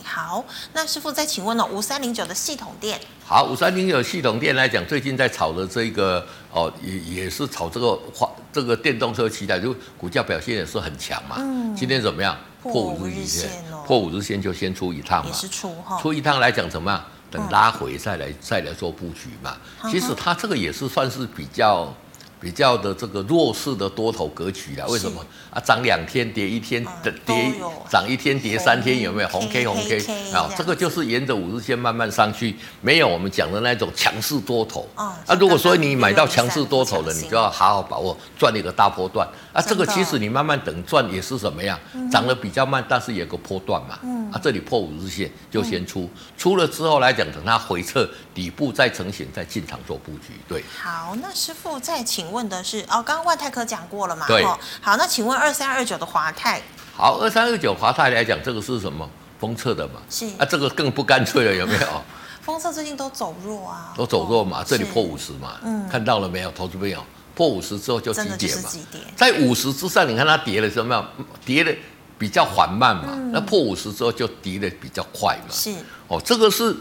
[0.02, 1.66] 好，那师傅再请问呢？
[1.66, 11.36] 五三零九的系统店，好，五三零九系统店来讲，最近在炒的这个哦，也也是炒这个话，这个电动车期待，就股价表现也是很强嘛。
[11.40, 12.34] 嗯，今天怎么样？
[12.62, 13.50] 破五日线，
[13.86, 15.30] 破五日线就先出一趟嘛。
[15.30, 16.00] 也是出哈。
[16.00, 17.04] 出一趟来讲怎么样？
[17.30, 19.54] 等拉回再来、嗯、再来做布局嘛。
[19.90, 21.94] 其实它这个也是算是比较。
[22.40, 25.60] 比较的这个弱势的多头格局啦，为什么啊？
[25.60, 27.52] 涨两天跌一天，的跌
[27.90, 29.98] 涨一天跌三天，有没有红 K 红 K
[30.32, 30.48] 啊？
[30.56, 34.88] 这个就是沿着五日线慢慢上去，没有我们讲的那种强势多头。
[34.94, 39.26] 啊，如果说你买到强势多头了，你就要好好把握赚一个大波段。
[39.52, 41.76] 啊，这个其实你慢慢等赚也是什么样？
[42.08, 43.98] 涨得比较慢，但是有个波段嘛。
[44.04, 50.34] 嗯啊，这里破五日线就先出，出了之后来讲，等它回撤底部再成型，再进场做布局。
[50.46, 50.62] 对。
[50.80, 52.27] 好，那师傅再请。
[52.32, 54.26] 问的是哦，刚刚万泰科讲过了嘛？
[54.26, 54.44] 对。
[54.80, 56.60] 好，那请问二三二九的华泰？
[56.96, 59.08] 好，二三二九华泰来讲，这个是什么？
[59.38, 60.00] 封测的嘛？
[60.10, 60.26] 是。
[60.38, 61.86] 啊，这个更不干脆了，有没有？
[62.42, 63.92] 封测最近都走弱啊。
[63.96, 64.64] 都走弱嘛？
[64.66, 65.56] 这里破五十嘛？
[65.62, 65.88] 嗯。
[65.88, 66.50] 看到了没有？
[66.52, 67.04] 投资朋友，
[67.34, 68.70] 破五十之后就急跌嘛？
[69.14, 71.06] 在五十之上，你看它跌了什么？
[71.44, 71.74] 跌的
[72.18, 73.04] 比较缓慢嘛？
[73.12, 75.52] 嗯、那破五十之后就跌的比较快嘛？
[75.54, 75.72] 是。
[76.08, 76.74] 哦，这个是。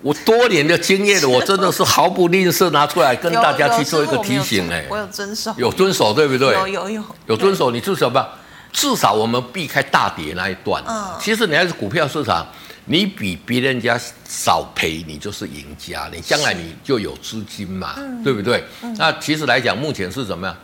[0.00, 6.54] 我多年的经验的，我真的是毫不吝啬拿出来跟大家去做一个提醒哎，我有遵守，有遵守对不对？
[6.54, 8.28] 有有有有遵守，你至少吧，
[8.72, 10.82] 至少我们避开大跌那一段。
[10.86, 12.46] 嗯，其实你还是股票市场，
[12.84, 18.62] 你比别人家少赔，你就是赢家，你将来你就有资金嘛，对不对？
[18.96, 20.56] 那其实来讲，目前是怎么样？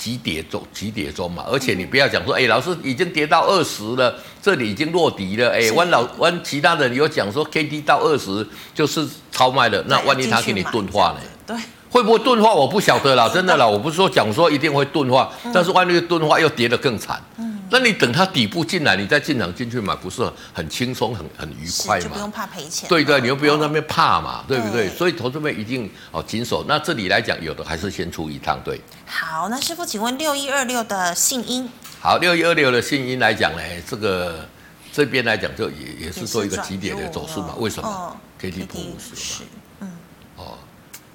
[0.00, 11.20] 急跌中，急跌中嘛，而且你不要讲说，哎，老师已经跌到二十了，这里已经落底了，哎，万老万其他人有讲说，K D 到二十就是超卖了，那万一他给你钝化呢？
[11.46, 11.54] 对，
[11.90, 12.54] 会不会钝化？
[12.54, 13.54] 我不晓得啦， 真的。
[13.58, 17.22] 啦，我不是说讲说一定会钝化，但是万一钝化又跌得更惨。
[17.70, 22.02] 那你等它底部进来，你再进场进去买，不是很轻松、很很愉快吗？
[22.02, 22.88] 就不用怕赔钱。
[22.88, 24.88] 对对，你又不用那边怕嘛，对不对？
[24.90, 26.64] 所以投资们一定哦谨守。
[26.66, 28.80] 那这里来讲，有的还是先出一趟，对。
[29.06, 31.68] 好，那师傅，请问六一二六的信音。
[32.00, 34.48] 好，六一二六的信音来讲呢，这个
[34.92, 37.54] 这边来讲就也也是做一个级别的走势嘛？
[37.58, 39.59] 为什么？K D 破五十嘛。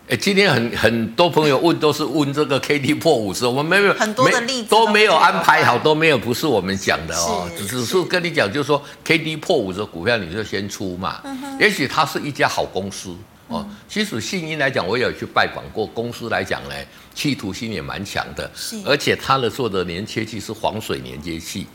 [0.08, 11.24] 哎，今天很很多朋友问，都是问这个 K D 破五十，我们没有很多的例子都没有安排好，都没有不是我们讲的哦，只只是跟你讲，就是说 K D 破五十股票你就先出嘛。
[11.60, 13.16] 也许它是一家好公司
[13.48, 13.68] 哦。
[13.90, 16.76] 其实信鹰来讲，我也有去拜访过公司来讲呢，
[17.16, 18.48] 企图心也蛮强的，
[18.86, 21.66] 而且它的做的连接器是黄水连接器，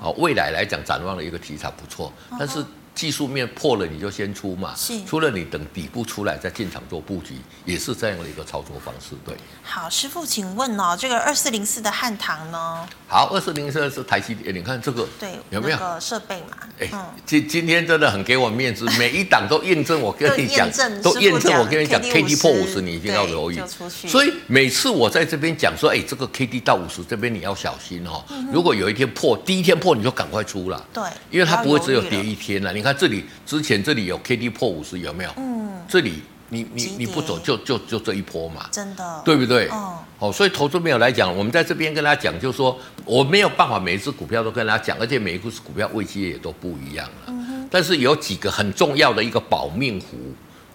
[0.00, 2.64] 哦，未来来讲展望的一个题材不错，但是。
[2.94, 7.34] 技术面破了你就先出嘛，是，出了你等底部出来再进场做布局，
[7.64, 9.16] 也是这样的一个操作方式。
[9.24, 9.34] 对，
[9.64, 12.86] 好，师傅，请问哦，这个二四零四的汉唐呢？
[13.08, 16.56] 好，二四零四是台积电，你看这个对有没有个设备嘛？
[16.78, 16.88] 哎，
[17.26, 20.70] 今今天真的很给我面子，每一档都验证我跟你讲，
[21.02, 23.60] 都验证我跟你讲，K D 破五十你一定要留意。
[24.06, 28.24] 所以每次我在这边讲说，哎，这个 K D 到五十这边你要小心哦。
[28.52, 32.83] 如果有一天破，第一天破你就赶快出了，对，因为它不会只有跌一天了，你。
[32.84, 35.30] 你看这里之前这里有 K D 破五十有没有？
[35.38, 39.68] 嗯，这里你你你不走就就就这一波嘛，真的，对不对？
[39.68, 47.12] 哦，哦，所以投资没有来讲，我们在这边跟大家讲，就是说我没有办法每一只股票都跟大家讲，而且每一只股票位阶也都不一样了。
[47.28, 50.18] 嗯哼，但是有几个很重要的一个保命符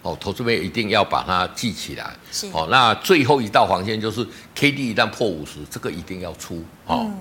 [0.02, 2.16] 哦，投资们一定要把它记起来。
[2.32, 7.04] 是哦，那最后一道防线就是 K D 一旦破五十，这个一定要出哦。
[7.06, 7.16] 嗯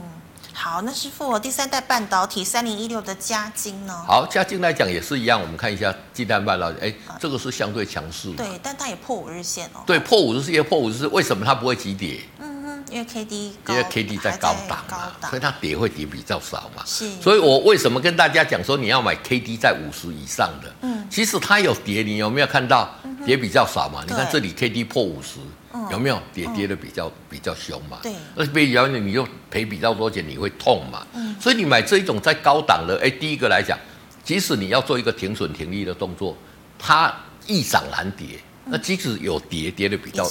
[0.62, 3.94] 好，那师傅，第三代半导体三零一六的嘉金呢？
[4.06, 8.30] 好，嘉金来讲也是一样，我们看一下鸡蛋半导体，哎，这个是相对强势。
[8.34, 9.80] 对，但它也破五日线哦。
[9.86, 12.20] 对，破五日线，破五日线，为什么它不会急跌？
[12.40, 16.84] 嗯哼，因为 K D 因为 K D 在高档嘛，所以它跌会跌比较少嘛。
[16.86, 17.10] 是。
[17.22, 20.70] 所以我为什么跟大家讲说你要买 K D 在五十以上的？
[20.82, 21.08] 嗯。
[21.10, 22.94] 其实它有跌，你有没有看到
[23.26, 24.04] 跌比较少嘛？
[24.06, 25.40] 你看这里 K D 破五十。
[25.92, 28.00] 有没有跌跌的比较、嗯、比较凶嘛？
[28.02, 31.06] 对，那比较你你就赔比较多钱，你会痛嘛？
[31.14, 33.78] 嗯，所以你买这一种在高档的，哎，第一个来讲，
[34.24, 36.36] 即使你要做一个停损停利的动作，
[36.78, 37.14] 它
[37.46, 40.28] 易涨难跌，那即使有跌跌的比较。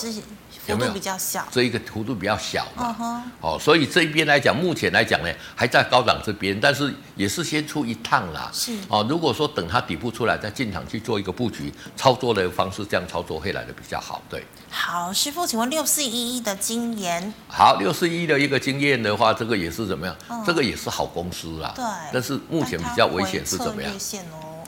[0.69, 1.47] 有没有比较小？
[1.51, 2.95] 这一个幅度比较小嘛，
[3.41, 8.51] 哦、uh huh.，所以这一边来讲，目前来讲呢，还在高档这边，但是也是先出一趟啦。
[8.53, 14.23] 是哦，如果说等它底部出来再进场去做一个布局操作的方式，这样操作会来的比较好。
[14.29, 17.33] 对，好，师傅，请问六四一一的经验？
[17.49, 20.45] 好，六四一的一个经验的话，这个也是怎么样？Uh.
[20.45, 21.73] 这个也是好公司啦。
[21.75, 23.93] 对，但是目前比较危险是怎么样？
[23.93, 23.95] 哦，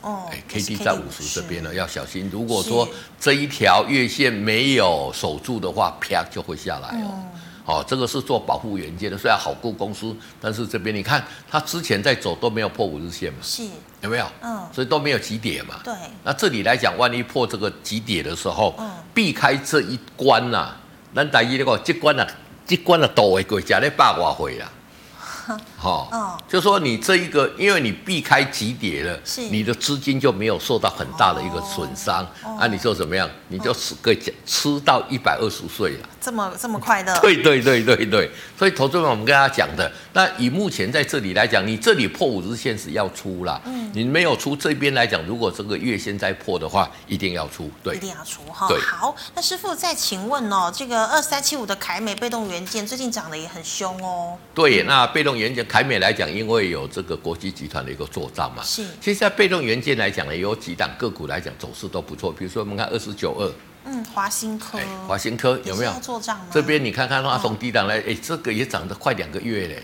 [0.03, 2.29] 哎，K D 在五十这边呢，要小心。
[2.33, 2.89] 如果说
[3.19, 7.23] 这一条月线没有守住的话，啪就会下来哦。
[7.67, 13.63] 哦，这个是做保护元件的，虽然好顾公司，但是这边你看它之前在走都没有破五日线嘛，是
[14.01, 14.27] 有没有？
[14.43, 15.77] 嗯，所以都没有急跌嘛。
[15.85, 15.95] 对，
[16.25, 20.81] 那这里来讲，万一破这个急跌的时候，嗯，避开这一关呐、啊，
[21.15, 22.27] 咱大一那个这关啊，
[22.67, 24.73] 这关啊，都会过，加咧八卦回啦。
[25.81, 29.41] 好，哦，就说你这一个，因为你避开急跌了，是。
[29.49, 33.27] 你的资金就没有受到很大的一个损伤，哦，啊，你就怎么样？
[33.49, 34.15] 你就吃个
[34.45, 37.19] 吃到一百二十岁了，这么这么快的？
[37.21, 48.69] 对对对对对，所以投资们我们跟大家讲的，那以目前在这里来讲，你这里破五日线是要出了，嗯，你没有出这边来讲，如果这个月线再破的话，一定要出，对，一定要出哈。
[48.69, 58.85] 对，好，那师傅再请问哦，这个二三七五的凯美被动元件最近涨得也很凶哦，对，那被动元件凯美来讲，因为有这个国际集团的一个做账嘛，是。
[59.01, 62.33] 其实，在被动元件来讲呢，有几档个股来讲走势都不错。
[62.33, 63.49] 比如说，我们看二四九二，
[63.85, 66.41] 嗯，华新科，华新科有没有做账？
[66.51, 69.81] 这边你看看它从低档来，哎，这个也涨得快两个月嘞。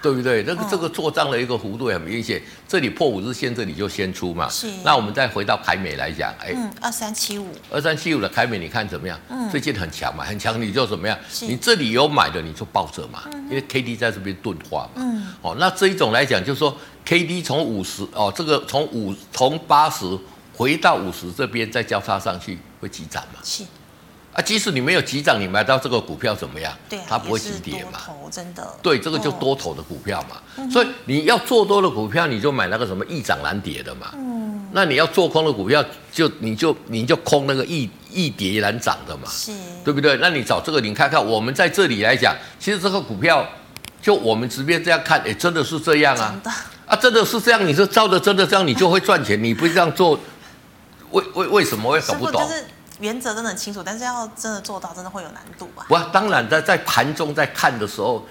[0.00, 0.44] 对不对？
[0.44, 4.48] 这个这个做账的一个幅度也很明显，这里破五日线，这里就先出嘛。
[4.48, 4.70] 是。
[4.84, 9.18] 那我们再回到凯美来讲，哎，嗯，二三七五，二三七五的凯美，你看怎么样？
[9.28, 11.18] 嗯，最近很强嘛，很强，你就怎么样？
[11.40, 15.02] 你这里有买的，你就抱着嘛，因为 K D 在这边钝化嘛。
[15.02, 15.26] 嗯。
[15.42, 20.04] 哦，那这一种来讲，就是说 K D 从五十哦，这个从五从八十
[20.54, 23.40] 回到五十这边再交叉上去，会急涨嘛？
[23.42, 23.64] 是。
[24.34, 26.72] 啊，即使你没有急涨，你买到这个股票怎么样？
[26.88, 27.98] 对、啊，它不会急跌嘛。
[28.30, 28.64] 真的。
[28.80, 30.36] 对，这个就多头的股票嘛。
[30.56, 34.12] 哦、所以你要做多的股票，你就买那个什么易涨难跌的嘛。
[34.14, 34.68] 嗯。
[34.72, 39.28] 那你要做空的股票，就你就你就空那个易易跌难涨的嘛。
[39.28, 39.50] 是。
[39.82, 40.16] 对不对？
[40.18, 43.44] 那你找这个，你看看我们在这里来讲，其实这个股票，
[44.00, 46.30] 就我们直接这样看，哎，真的是这样啊。
[46.30, 46.50] 真的。
[46.86, 47.66] 啊，真的是这样。
[47.66, 49.42] 你是照着真的这样，你就会赚钱。
[49.42, 50.20] 你不这样做，
[51.10, 52.48] 为为为什么会搞不懂？
[53.00, 55.84] 原则真的很清楚，但是要真的做到，真的会有难度吧？
[55.88, 58.26] 不，当然在在盘中在看的时候，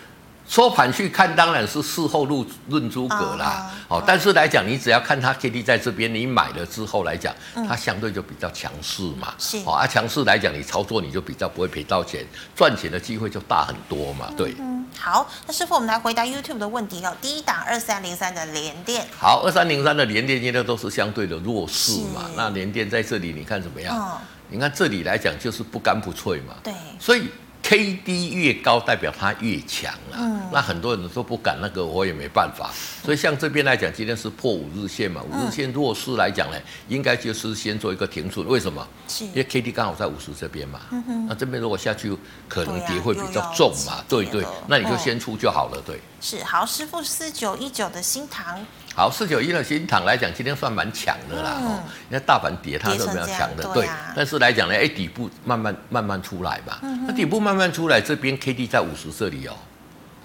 [0.48, 3.70] 收盘去看当然是事后论论诸葛啦。
[3.90, 7.34] 哦，但是来讲，你只要看它 K D 在这边，你买了之后来讲，
[7.68, 9.34] 它相对就比较强势嘛。
[9.38, 9.58] 是。
[9.66, 14.30] 哦，啊，强势来讲，你操作你就比较不会赔到钱，赚钱的机会就大很多嘛。
[14.38, 14.56] 对。
[14.60, 14.86] 嗯。
[14.98, 17.14] 好，那师傅，我们来回答 YouTube 的问题哦。
[17.22, 19.06] 第一档二三零三的联电。
[19.20, 22.22] 好，二三零三的联电现在都是相对的弱势嘛。
[22.38, 23.94] 那联电在这里你看怎么样？
[23.96, 24.18] 嗯
[24.50, 27.28] 你看这里来讲就是不干不脆嘛，对，所以
[27.64, 32.72] K D 越高代表它越强啊，嗯，那很多人都不敢那个，我也没办法，
[33.04, 38.88] 所以像这边来讲，今天是破五日线嘛，五日线弱势来讲呢，应该就是先做一个停损，为什么？
[39.10, 42.16] 是，因为 K D 刚好在五十这边嘛，嗯那这边如果下去
[42.48, 46.00] 可能跌会比较重嘛，对对，那你就先出就好了，对。
[46.22, 48.66] 是，好，师傅四九一九的新唐。
[48.98, 51.52] 好，四九一的新塘来讲，今天算蛮强的啦。
[51.62, 53.64] 哦、嗯，因为大盘跌，它是比较强的。
[53.72, 56.80] 对，但是来讲呢，哎，底部慢慢慢慢出来嘛。
[56.82, 59.54] 嗯，那底部慢慢出来，这边 K D 在五十这里哦。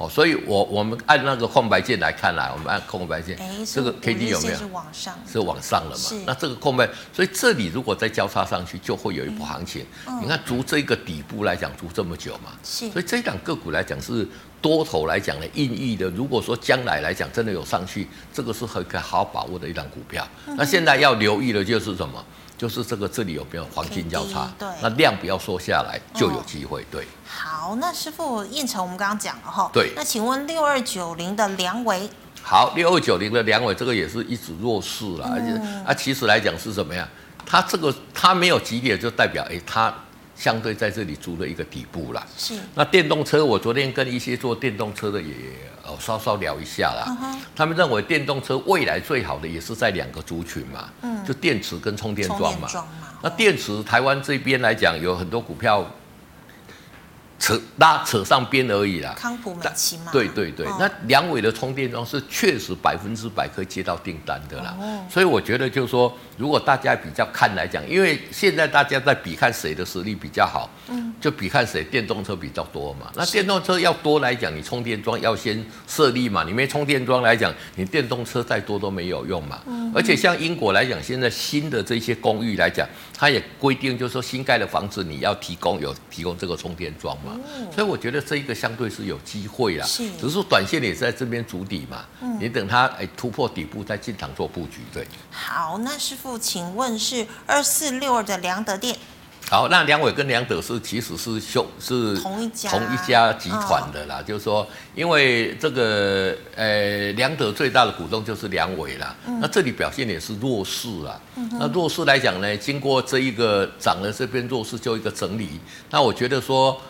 [0.03, 4.57] 哦，所以我我们按那个空白键来看来，我们按空白键，这个 K D 有没有？
[4.57, 5.97] 是往上，是往上了嘛？
[5.97, 9.87] 是那这个空白，所以这里如果再交叉上去，就会有一波行情。
[10.09, 12.51] 嗯、你看，足这个底部来讲，足这么久嘛。
[12.65, 12.91] 是。
[12.91, 14.27] 所以这一档个股来讲是。
[14.63, 16.09] 多头来讲呢，孕育的。
[16.11, 20.25] 如果说将来来讲真的有上去，这个是很可好好把握的一档股票。
[20.47, 22.25] 嗯、那现在要留意的就是什么？
[22.63, 24.49] 就是这个这里有没有黄金交叉？
[24.57, 26.87] 对，那量不要缩下来就有机会。
[26.93, 27.05] 对。
[27.27, 29.69] 好，那师傅彦成，我们刚刚讲了哈。
[29.73, 29.91] 对。
[29.97, 32.09] 那请问六二九零的梁维？
[32.41, 37.09] 好，六二九零的梁伟，这个也是一直弱势了，而且、嗯、啊，其实来讲是什么呀？
[37.45, 39.93] 它这个它没有急跌，就代表哎它。
[40.37, 42.27] 相对在这里租了一个底部啦。
[42.37, 42.55] 是。
[42.75, 45.35] 那电动车，我昨天跟一些做电动车的也
[45.85, 47.05] 哦稍稍聊一下啦。
[47.07, 47.39] Uh huh.
[47.55, 50.89] 他们认为电动车未来最好的也是在两个族群嘛。
[51.03, 51.25] 嗯。
[51.25, 52.69] 就电池跟充电桩嘛。
[52.73, 52.85] 嘛
[53.23, 55.87] 那电池，台湾这边来讲有很多股票。
[57.43, 82.87] 扯拉扯上边而已啦，康普美奇嘛，对对对，哦、那梁伟的充电桩是确实百分之百可以接到订单的啦，哦、所以我觉得就是说，如果大家比较看来讲，因为现在大家在比看谁的实力比较好，嗯，就比看谁电动车比较多嘛，那电动车要多来讲，你充电桩要先设立嘛，你没充电桩来讲，你电动车再多都没有用嘛，嗯，而且像英国来讲，现在新的这些公寓来讲，
[83.19, 87.32] 它也规定就是说新盖的房子你要提供有提供这个充电桩嘛。
[87.75, 95.07] 所以我觉得这一个相对是有机会啦，是，只是说短线也是在这边筑底嘛，嗯，你等它哎突破底部再进场做布局，对。
[95.31, 98.97] 好，那师傅，请问是二四六二的良德店？
[99.51, 102.71] 好，那梁伟跟梁德是其实是兄是同一家。
[102.71, 115.61] 同一家集团的啦，哦、就是说，因为这个呃梁德最大的股东就是梁伟啦，嗯、那这里表现也是弱势啦，嗯、那弱势来讲呢，经过这一个涨了这边弱势就一个整理，
[115.91, 116.81] 那我觉得说。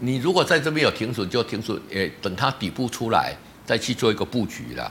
[0.00, 3.34] 你如果在这边有停损，就停损，诶，等它底部出来
[3.66, 4.90] 再去做一个布局啦。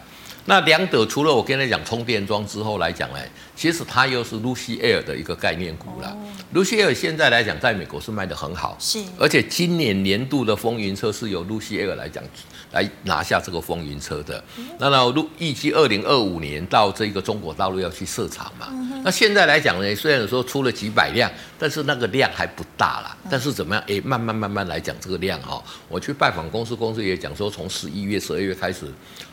[0.50, 3.20] 那两者除了我跟你讲充电桩之后来讲呢，
[3.54, 6.16] 其实它又是 Lucid Air 的一个概念股了。
[6.54, 12.24] Lucid Air 现在来讲，在美国是卖得很好，是，而且今年年度的风云车是由 Lucid Air 来讲
[12.72, 14.42] 来拿下这个风云车的。
[14.80, 18.68] 那那，预计二零二五年到这个中国大陆要去设厂嘛。
[19.04, 23.18] 那现在来讲呢，虽然说出了几百辆，但是那个量还不大啦。
[23.30, 23.84] 但是怎么样？
[23.88, 25.62] 哎，慢慢慢慢来讲这个量哈。
[25.90, 28.86] 我去拜访公司，公司也讲说，从十一月、十二月开始，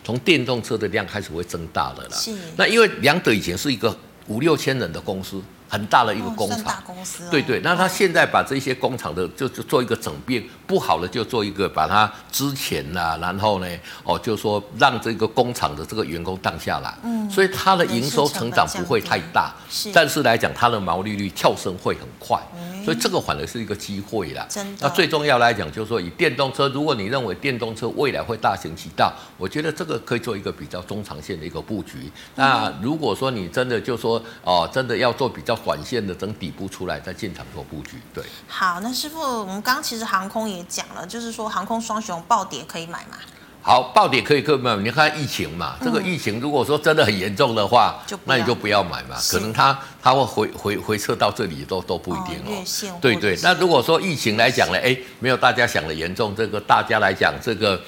[0.02, 1.04] 从电动车的量。
[1.04, 2.16] 开始会增大了啦。
[2.16, 2.32] 是。
[2.56, 3.94] 那因为良得以前是一个
[4.26, 5.40] 五六千人的公司。
[5.74, 13.66] 很大的一个工厂，大公司哦、对对，那他现在把这些工厂的就就做一个整并，不好的就做一个把它之前呐，然后呢，
[14.04, 24.46] 哦，就说让这个工厂的这个员工降下来，嗯，所以它的营收成长不会太大，是，但是来讲它的毛利率跳升会很快，嗯、所以这个反而是一个机会啦。
[24.48, 24.78] 真的。
[24.82, 32.12] 那最重要来讲就是说，以电动车，如果你认为电动车未来会大行其道，我觉得这个可以做一个比较中长线的一个布局。
[32.36, 35.58] 那如果说你真的就说哦，真的要做比较。
[35.64, 38.22] 短线的等底部出来再进场做布局，对。
[38.46, 43.16] 好，那师傅，我们刚刚其实航空也讲了，就是说航空双雄暴跌可以买吗？
[43.62, 44.76] 好，暴跌可以可以买。
[44.76, 49.16] 你看疫情嘛，嗯、这个疫情如果说真的很严重的话，那你就不要买嘛。
[49.30, 52.62] 可能它它会回回回撤到这里都都不一定哦。
[52.92, 53.34] 哦对对。
[53.42, 56.36] 那如果说疫情来讲呢，哎，没有大家想的严重。
[56.36, 57.80] 这个大家来讲，这个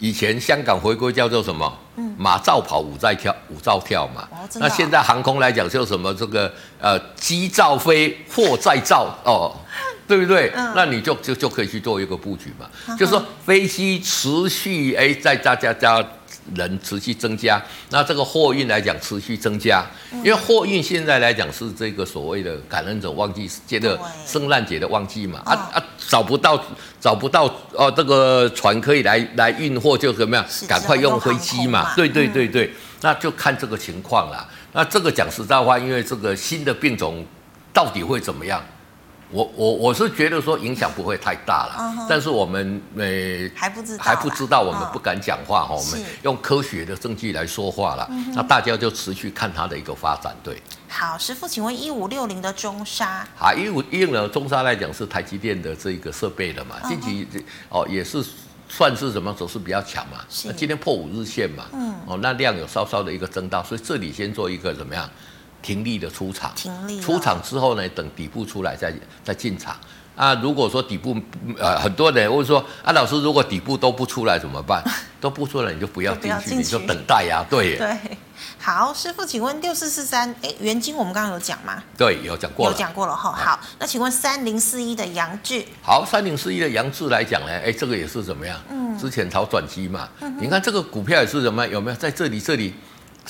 [0.00, 1.78] 以前香港回归叫做什么？
[2.16, 4.28] 马照跑，舞在跳，舞照跳嘛。
[4.30, 9.54] 哦啊、那现在航空来讲，就什么这个呃，机照飞，货在造哦，
[10.06, 10.52] 对不对？
[10.54, 12.68] 嗯、那你就就就可以去做一个布局嘛。
[12.88, 16.04] 嗯、就是说飞机持续哎，在加加加。
[16.54, 25.84] 人持续增加，那这个货运来讲持续增加，因为货运现在来讲是这个所谓的感恩者旺季，接着圣诞节的旺季嘛，啊啊。
[26.08, 26.60] 找不到
[27.00, 32.68] 找不到哦，这个船可以来来运货就怎么样，赶快用飞机嘛，对对对对，
[33.02, 34.48] 那就看这个情况啦。
[34.72, 37.24] 那这个讲实在话，因为这个新的病种
[37.72, 38.60] 到底会怎么样？
[39.32, 43.04] 我我我是觉得说影响不会太大了，但是我们呃
[43.54, 50.60] 还不知道还不知道，我们不敢讲话哈，哦、我们用科学的证据来说话了，那大家就持续看它的一个发展，对。
[50.88, 57.26] 好，师傅，请问一五六零的中沙，好，一五一五的中沙来讲是台积电的这一个设备的嘛，近期、
[57.68, 58.24] 哦也是
[58.68, 65.08] 算是什么走势比较强嘛，那今天破五日线嘛，嗯，哦那量有稍稍的一个增大，所以这里先做一个怎么样？
[65.62, 66.52] 停利的出场，
[67.02, 68.92] 出场之后呢，等底部出来再
[69.22, 69.76] 再进场。
[70.16, 71.16] 啊，如果说底部
[71.58, 74.82] 呃很多人会说，啊老师，如果底部都不出来怎么办？
[75.18, 77.46] 都不出来你就不要进去，你就等待呀、啊。
[77.48, 77.96] 对对，
[78.58, 81.82] 好，师傅，请问六四四三，哎，元金我们刚刚有讲吗？
[81.96, 83.32] 对，有讲过了，有讲过了哈。
[83.32, 88.58] 好，那请问三零四一的杨志，好，三零四一的杨志来讲呢，哎，这个也是怎么样？
[88.68, 91.72] 嗯，之前炒转机嘛，嗯、你看这个股票也是怎么样？
[91.72, 92.74] 有没有在这里这里？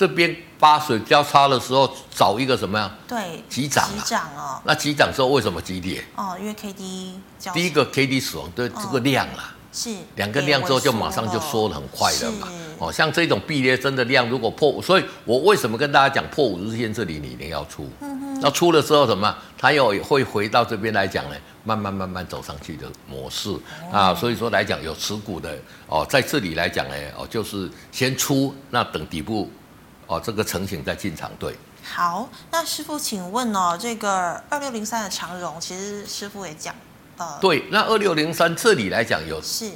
[0.00, 2.90] 这边八水交叉的时候，找一个什么呀？
[3.06, 3.92] 对，急涨、啊。
[3.92, 4.58] 急涨哦。
[4.64, 6.02] 那急涨之后为什么急跌？
[6.16, 7.20] 哦，因为 K D
[7.52, 12.48] 第一个 K D 死亡，对这个量啊，是两个量之后就马上就缩得很快了嘛。
[12.78, 17.86] 哦，像这种避跌针的量如果破，所以我为什么跟大家讲破五日线这里你一定要出？
[18.00, 18.40] 嗯哼。
[18.40, 19.36] 那出了之后什么？
[19.58, 23.54] 它又会回到这边来讲呢，慢慢慢慢走上去的模式
[23.92, 24.14] 啊。
[24.14, 25.54] 所以说来讲有持股的
[25.88, 29.50] 哦，在这里来讲呢，哦就是先出，那等底部。
[30.10, 31.54] 哦，这个成型在进场，对。
[31.84, 36.74] 好，那师傅，请问哦，这个二六零三的长荣，其实师傅也讲，
[37.16, 39.70] 呃，对，那二六零三这里来讲有是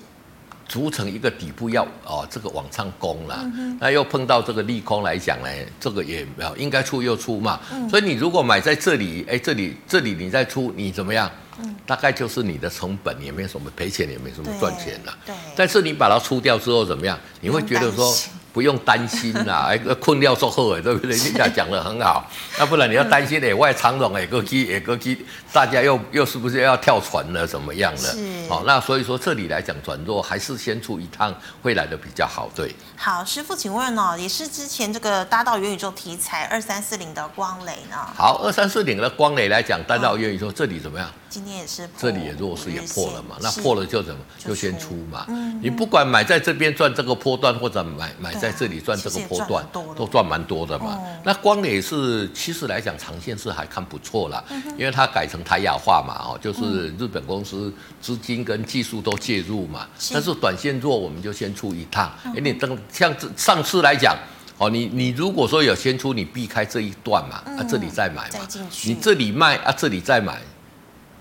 [0.68, 11.30] 组成一个底部要哦，这个往上攻了，嗯、那又碰到这个利空来讲呢，这个也有应该出又出嘛，嗯、所以你如果买在这里，哎，这里这里你再出，你怎么样？
[11.60, 15.16] 嗯、大概就是你的成本也没什么赔钱，也没什么赚钱了。
[15.24, 15.32] 对。
[15.54, 17.16] 但是你把它出掉之后怎么样？
[17.40, 18.12] 你会觉得说。
[18.54, 21.10] 不用担心啦， 哎，困掉说后哎，对不对？
[21.16, 22.24] 人家讲的很好，
[22.56, 27.44] 那不然你要担心哎，外长龙哎，个机哎，个机，大家又又是不是要跳船了？
[27.44, 27.98] 怎么样了？
[27.98, 28.48] 是。
[28.48, 32.72] 好，那所以说这里来讲转弱，还是先出一趟会来的比较好，对。
[32.96, 37.96] 好，师傅，请问哦，也是之前这个搭到元宇宙题材二三四零的光磊呢？
[38.16, 41.10] 好，二三四零的光磊来讲，搭到元宇宙这里怎么样？
[41.34, 44.20] 今天也是，这里也弱势也破了嘛，那破了就怎么？
[44.38, 45.26] 就先出嘛。
[45.26, 45.58] 嗯。
[45.60, 49.66] 你不管买在这边赚这个波段，或者买买在这里赚这个波段，
[49.96, 50.96] 都赚蛮多的嘛。
[51.24, 54.44] 那光磊是其实来讲长线是还看不错啦，
[54.78, 59.88] 因为它改成台亚化嘛，哦，就是日本公司资金跟技术都介入嘛。
[60.12, 62.12] 但是短线弱，我们就先出一趟。
[62.26, 64.16] 哎，你等像上次来讲，
[64.56, 68.46] 哦，你你如果说有先出，你避开这一段嘛，啊，这里再买嘛。
[68.84, 70.40] 你这里卖啊，这里再买。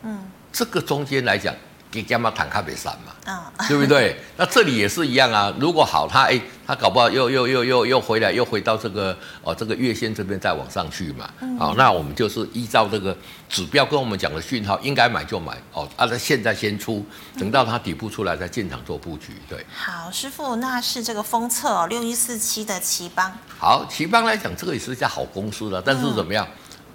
[0.03, 0.19] 嗯，
[0.51, 1.53] 这个中间来讲，
[1.89, 4.17] 给干嘛坦克北山嘛，嗯，对不对？
[4.37, 5.53] 那这里也是一样啊。
[5.59, 11.29] 如果好，它哎，它搞不好又又又又又回来，又回到这个哦这个月线这边再往上去嘛。
[11.59, 13.15] 好，那我们就是依照这个
[13.47, 15.87] 指标跟我们讲的讯号，应该买就买哦。
[15.95, 17.05] 啊，那现在先出，
[17.37, 19.33] 等到它底部出来再进场做布局。
[19.47, 23.31] 对，好，师傅，那是这个封测哦，六一四七的奇邦。
[23.59, 26.47] 好，奇邦来讲，这个也是一家好公司的，但是怎么样？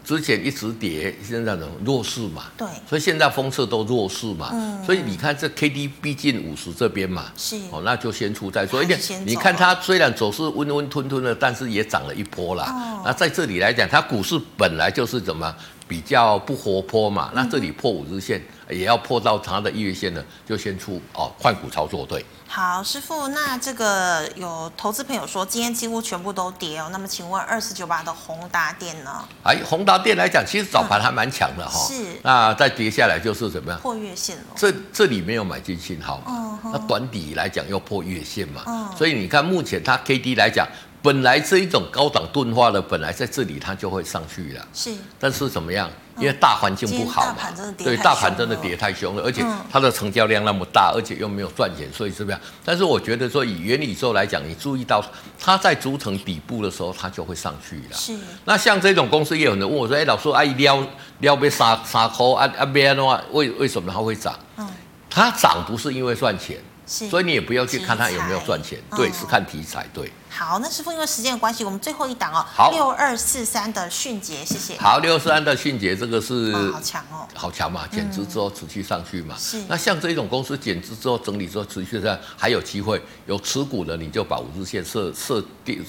[0.09, 7.57] 之前一直跌，现在呢弱势嘛，对，所以现在封测都弱势嘛，嗯，所以你看这 K D 逼近五十这边嘛，是。
[7.71, 8.83] 哦，那就先出再说。
[8.83, 12.65] 一点你看它虽然走势温温吞吞的，但是也涨了一波啦。
[12.71, 15.55] 哦，那在这里来讲，它股市本来就是怎么
[15.89, 22.23] 比较不活泼嘛，那这里破五日线也要破到它的一月线呢，就先出哦，换股操作对。
[22.47, 29.23] 好，师傅，那这个有投资朋友说今天几乎全部都跌哦，那么请问二四九八的宏达电呢？
[29.43, 31.79] 哎，宏达电来讲，其实早盘还蛮强的哈。
[31.87, 32.19] 是。
[32.23, 33.81] 那再跌下来就是怎么样？
[33.81, 34.45] 破月线了。
[34.57, 36.25] 这这里没有买进信号嘛？
[36.65, 36.73] 嗯。
[36.73, 38.63] 那短底来讲又破月线嘛？
[38.67, 38.89] 嗯。
[38.97, 40.67] 所以你看目前它 K D 来讲。
[41.01, 44.93] 本来这一种高档钝化的，本来在这里它就会上去了，是。
[45.19, 45.89] 但是怎么样？
[46.19, 49.41] 因为大环境不好嘛，对，大盘真的跌太凶了，而且
[49.71, 52.41] 它的成交量那么大，而且又没有赚钱，所以是这样。
[52.65, 55.01] 但是我觉得说以元宇宙来讲，你注意到
[55.39, 57.97] 它在逐层底部的时候，它就会上去了。
[57.97, 58.19] 是。
[58.45, 60.85] 那像这种公司也有人问我说：“哎，老师，哎，撩
[61.21, 64.37] 撩被杀杀空啊啊，边的话，为为什么它会涨？
[64.57, 64.67] 嗯，
[65.09, 70.11] 它涨不是因为赚钱。”所以你也不要去看它有没有赚钱，对，是看题材，对。
[70.29, 74.77] 好，那师傅因为时间的关系，我们最后一档哦，好，六二四三的迅捷，谢谢。
[74.79, 79.35] 好，六二四三的迅捷，这个是好强哦，好强嘛，减资之后持续上去嘛。
[79.39, 79.63] 是。
[79.69, 85.85] 那像这种公司减资之后整理之后持续上，还有机会，有持股的你就把五日线设设定。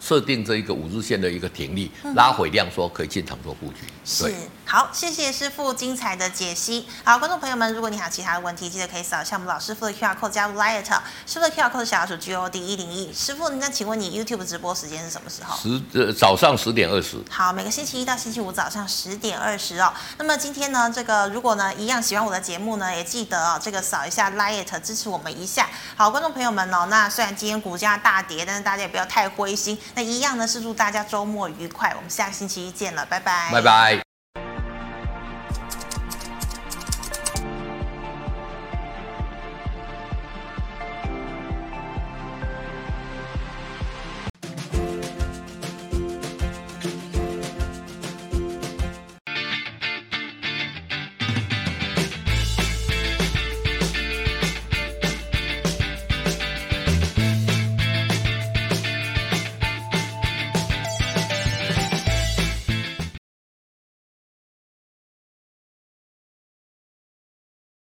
[0.00, 3.78] 设定这一个五日线的一个停力，拉回量说可以进场做布局。
[4.04, 4.32] 是，
[4.64, 6.86] 好，谢谢师傅精彩的解析。
[7.02, 10.84] 好，观众朋友们，如果你还有其他的问题，记得可以扫一下我们老师傅的 QR code 加入 Light，
[11.26, 13.12] 师傅的 QR code 小老鼠 G O D 一零一。
[13.12, 15.54] 师傅，那请问你 YouTube 直播时间是什么时候？
[15.58, 17.18] 十呃早上十点二十。
[17.28, 19.92] 好，每个星期一到星期五早上十点二十哦。
[20.16, 25.68] 那么今天呢，这个如果呢一样喜欢我的节目呢，也记得哦这个扫一下 Light 支持我们一下。
[25.96, 29.78] 好，观众朋友们哦，那虽然今天股价大跌，但是大家也不要太灰心。
[29.94, 31.92] 那一样呢，是祝大家周末愉快。
[31.94, 33.50] 我们下个星期一见了，拜拜。
[33.52, 34.07] 拜拜。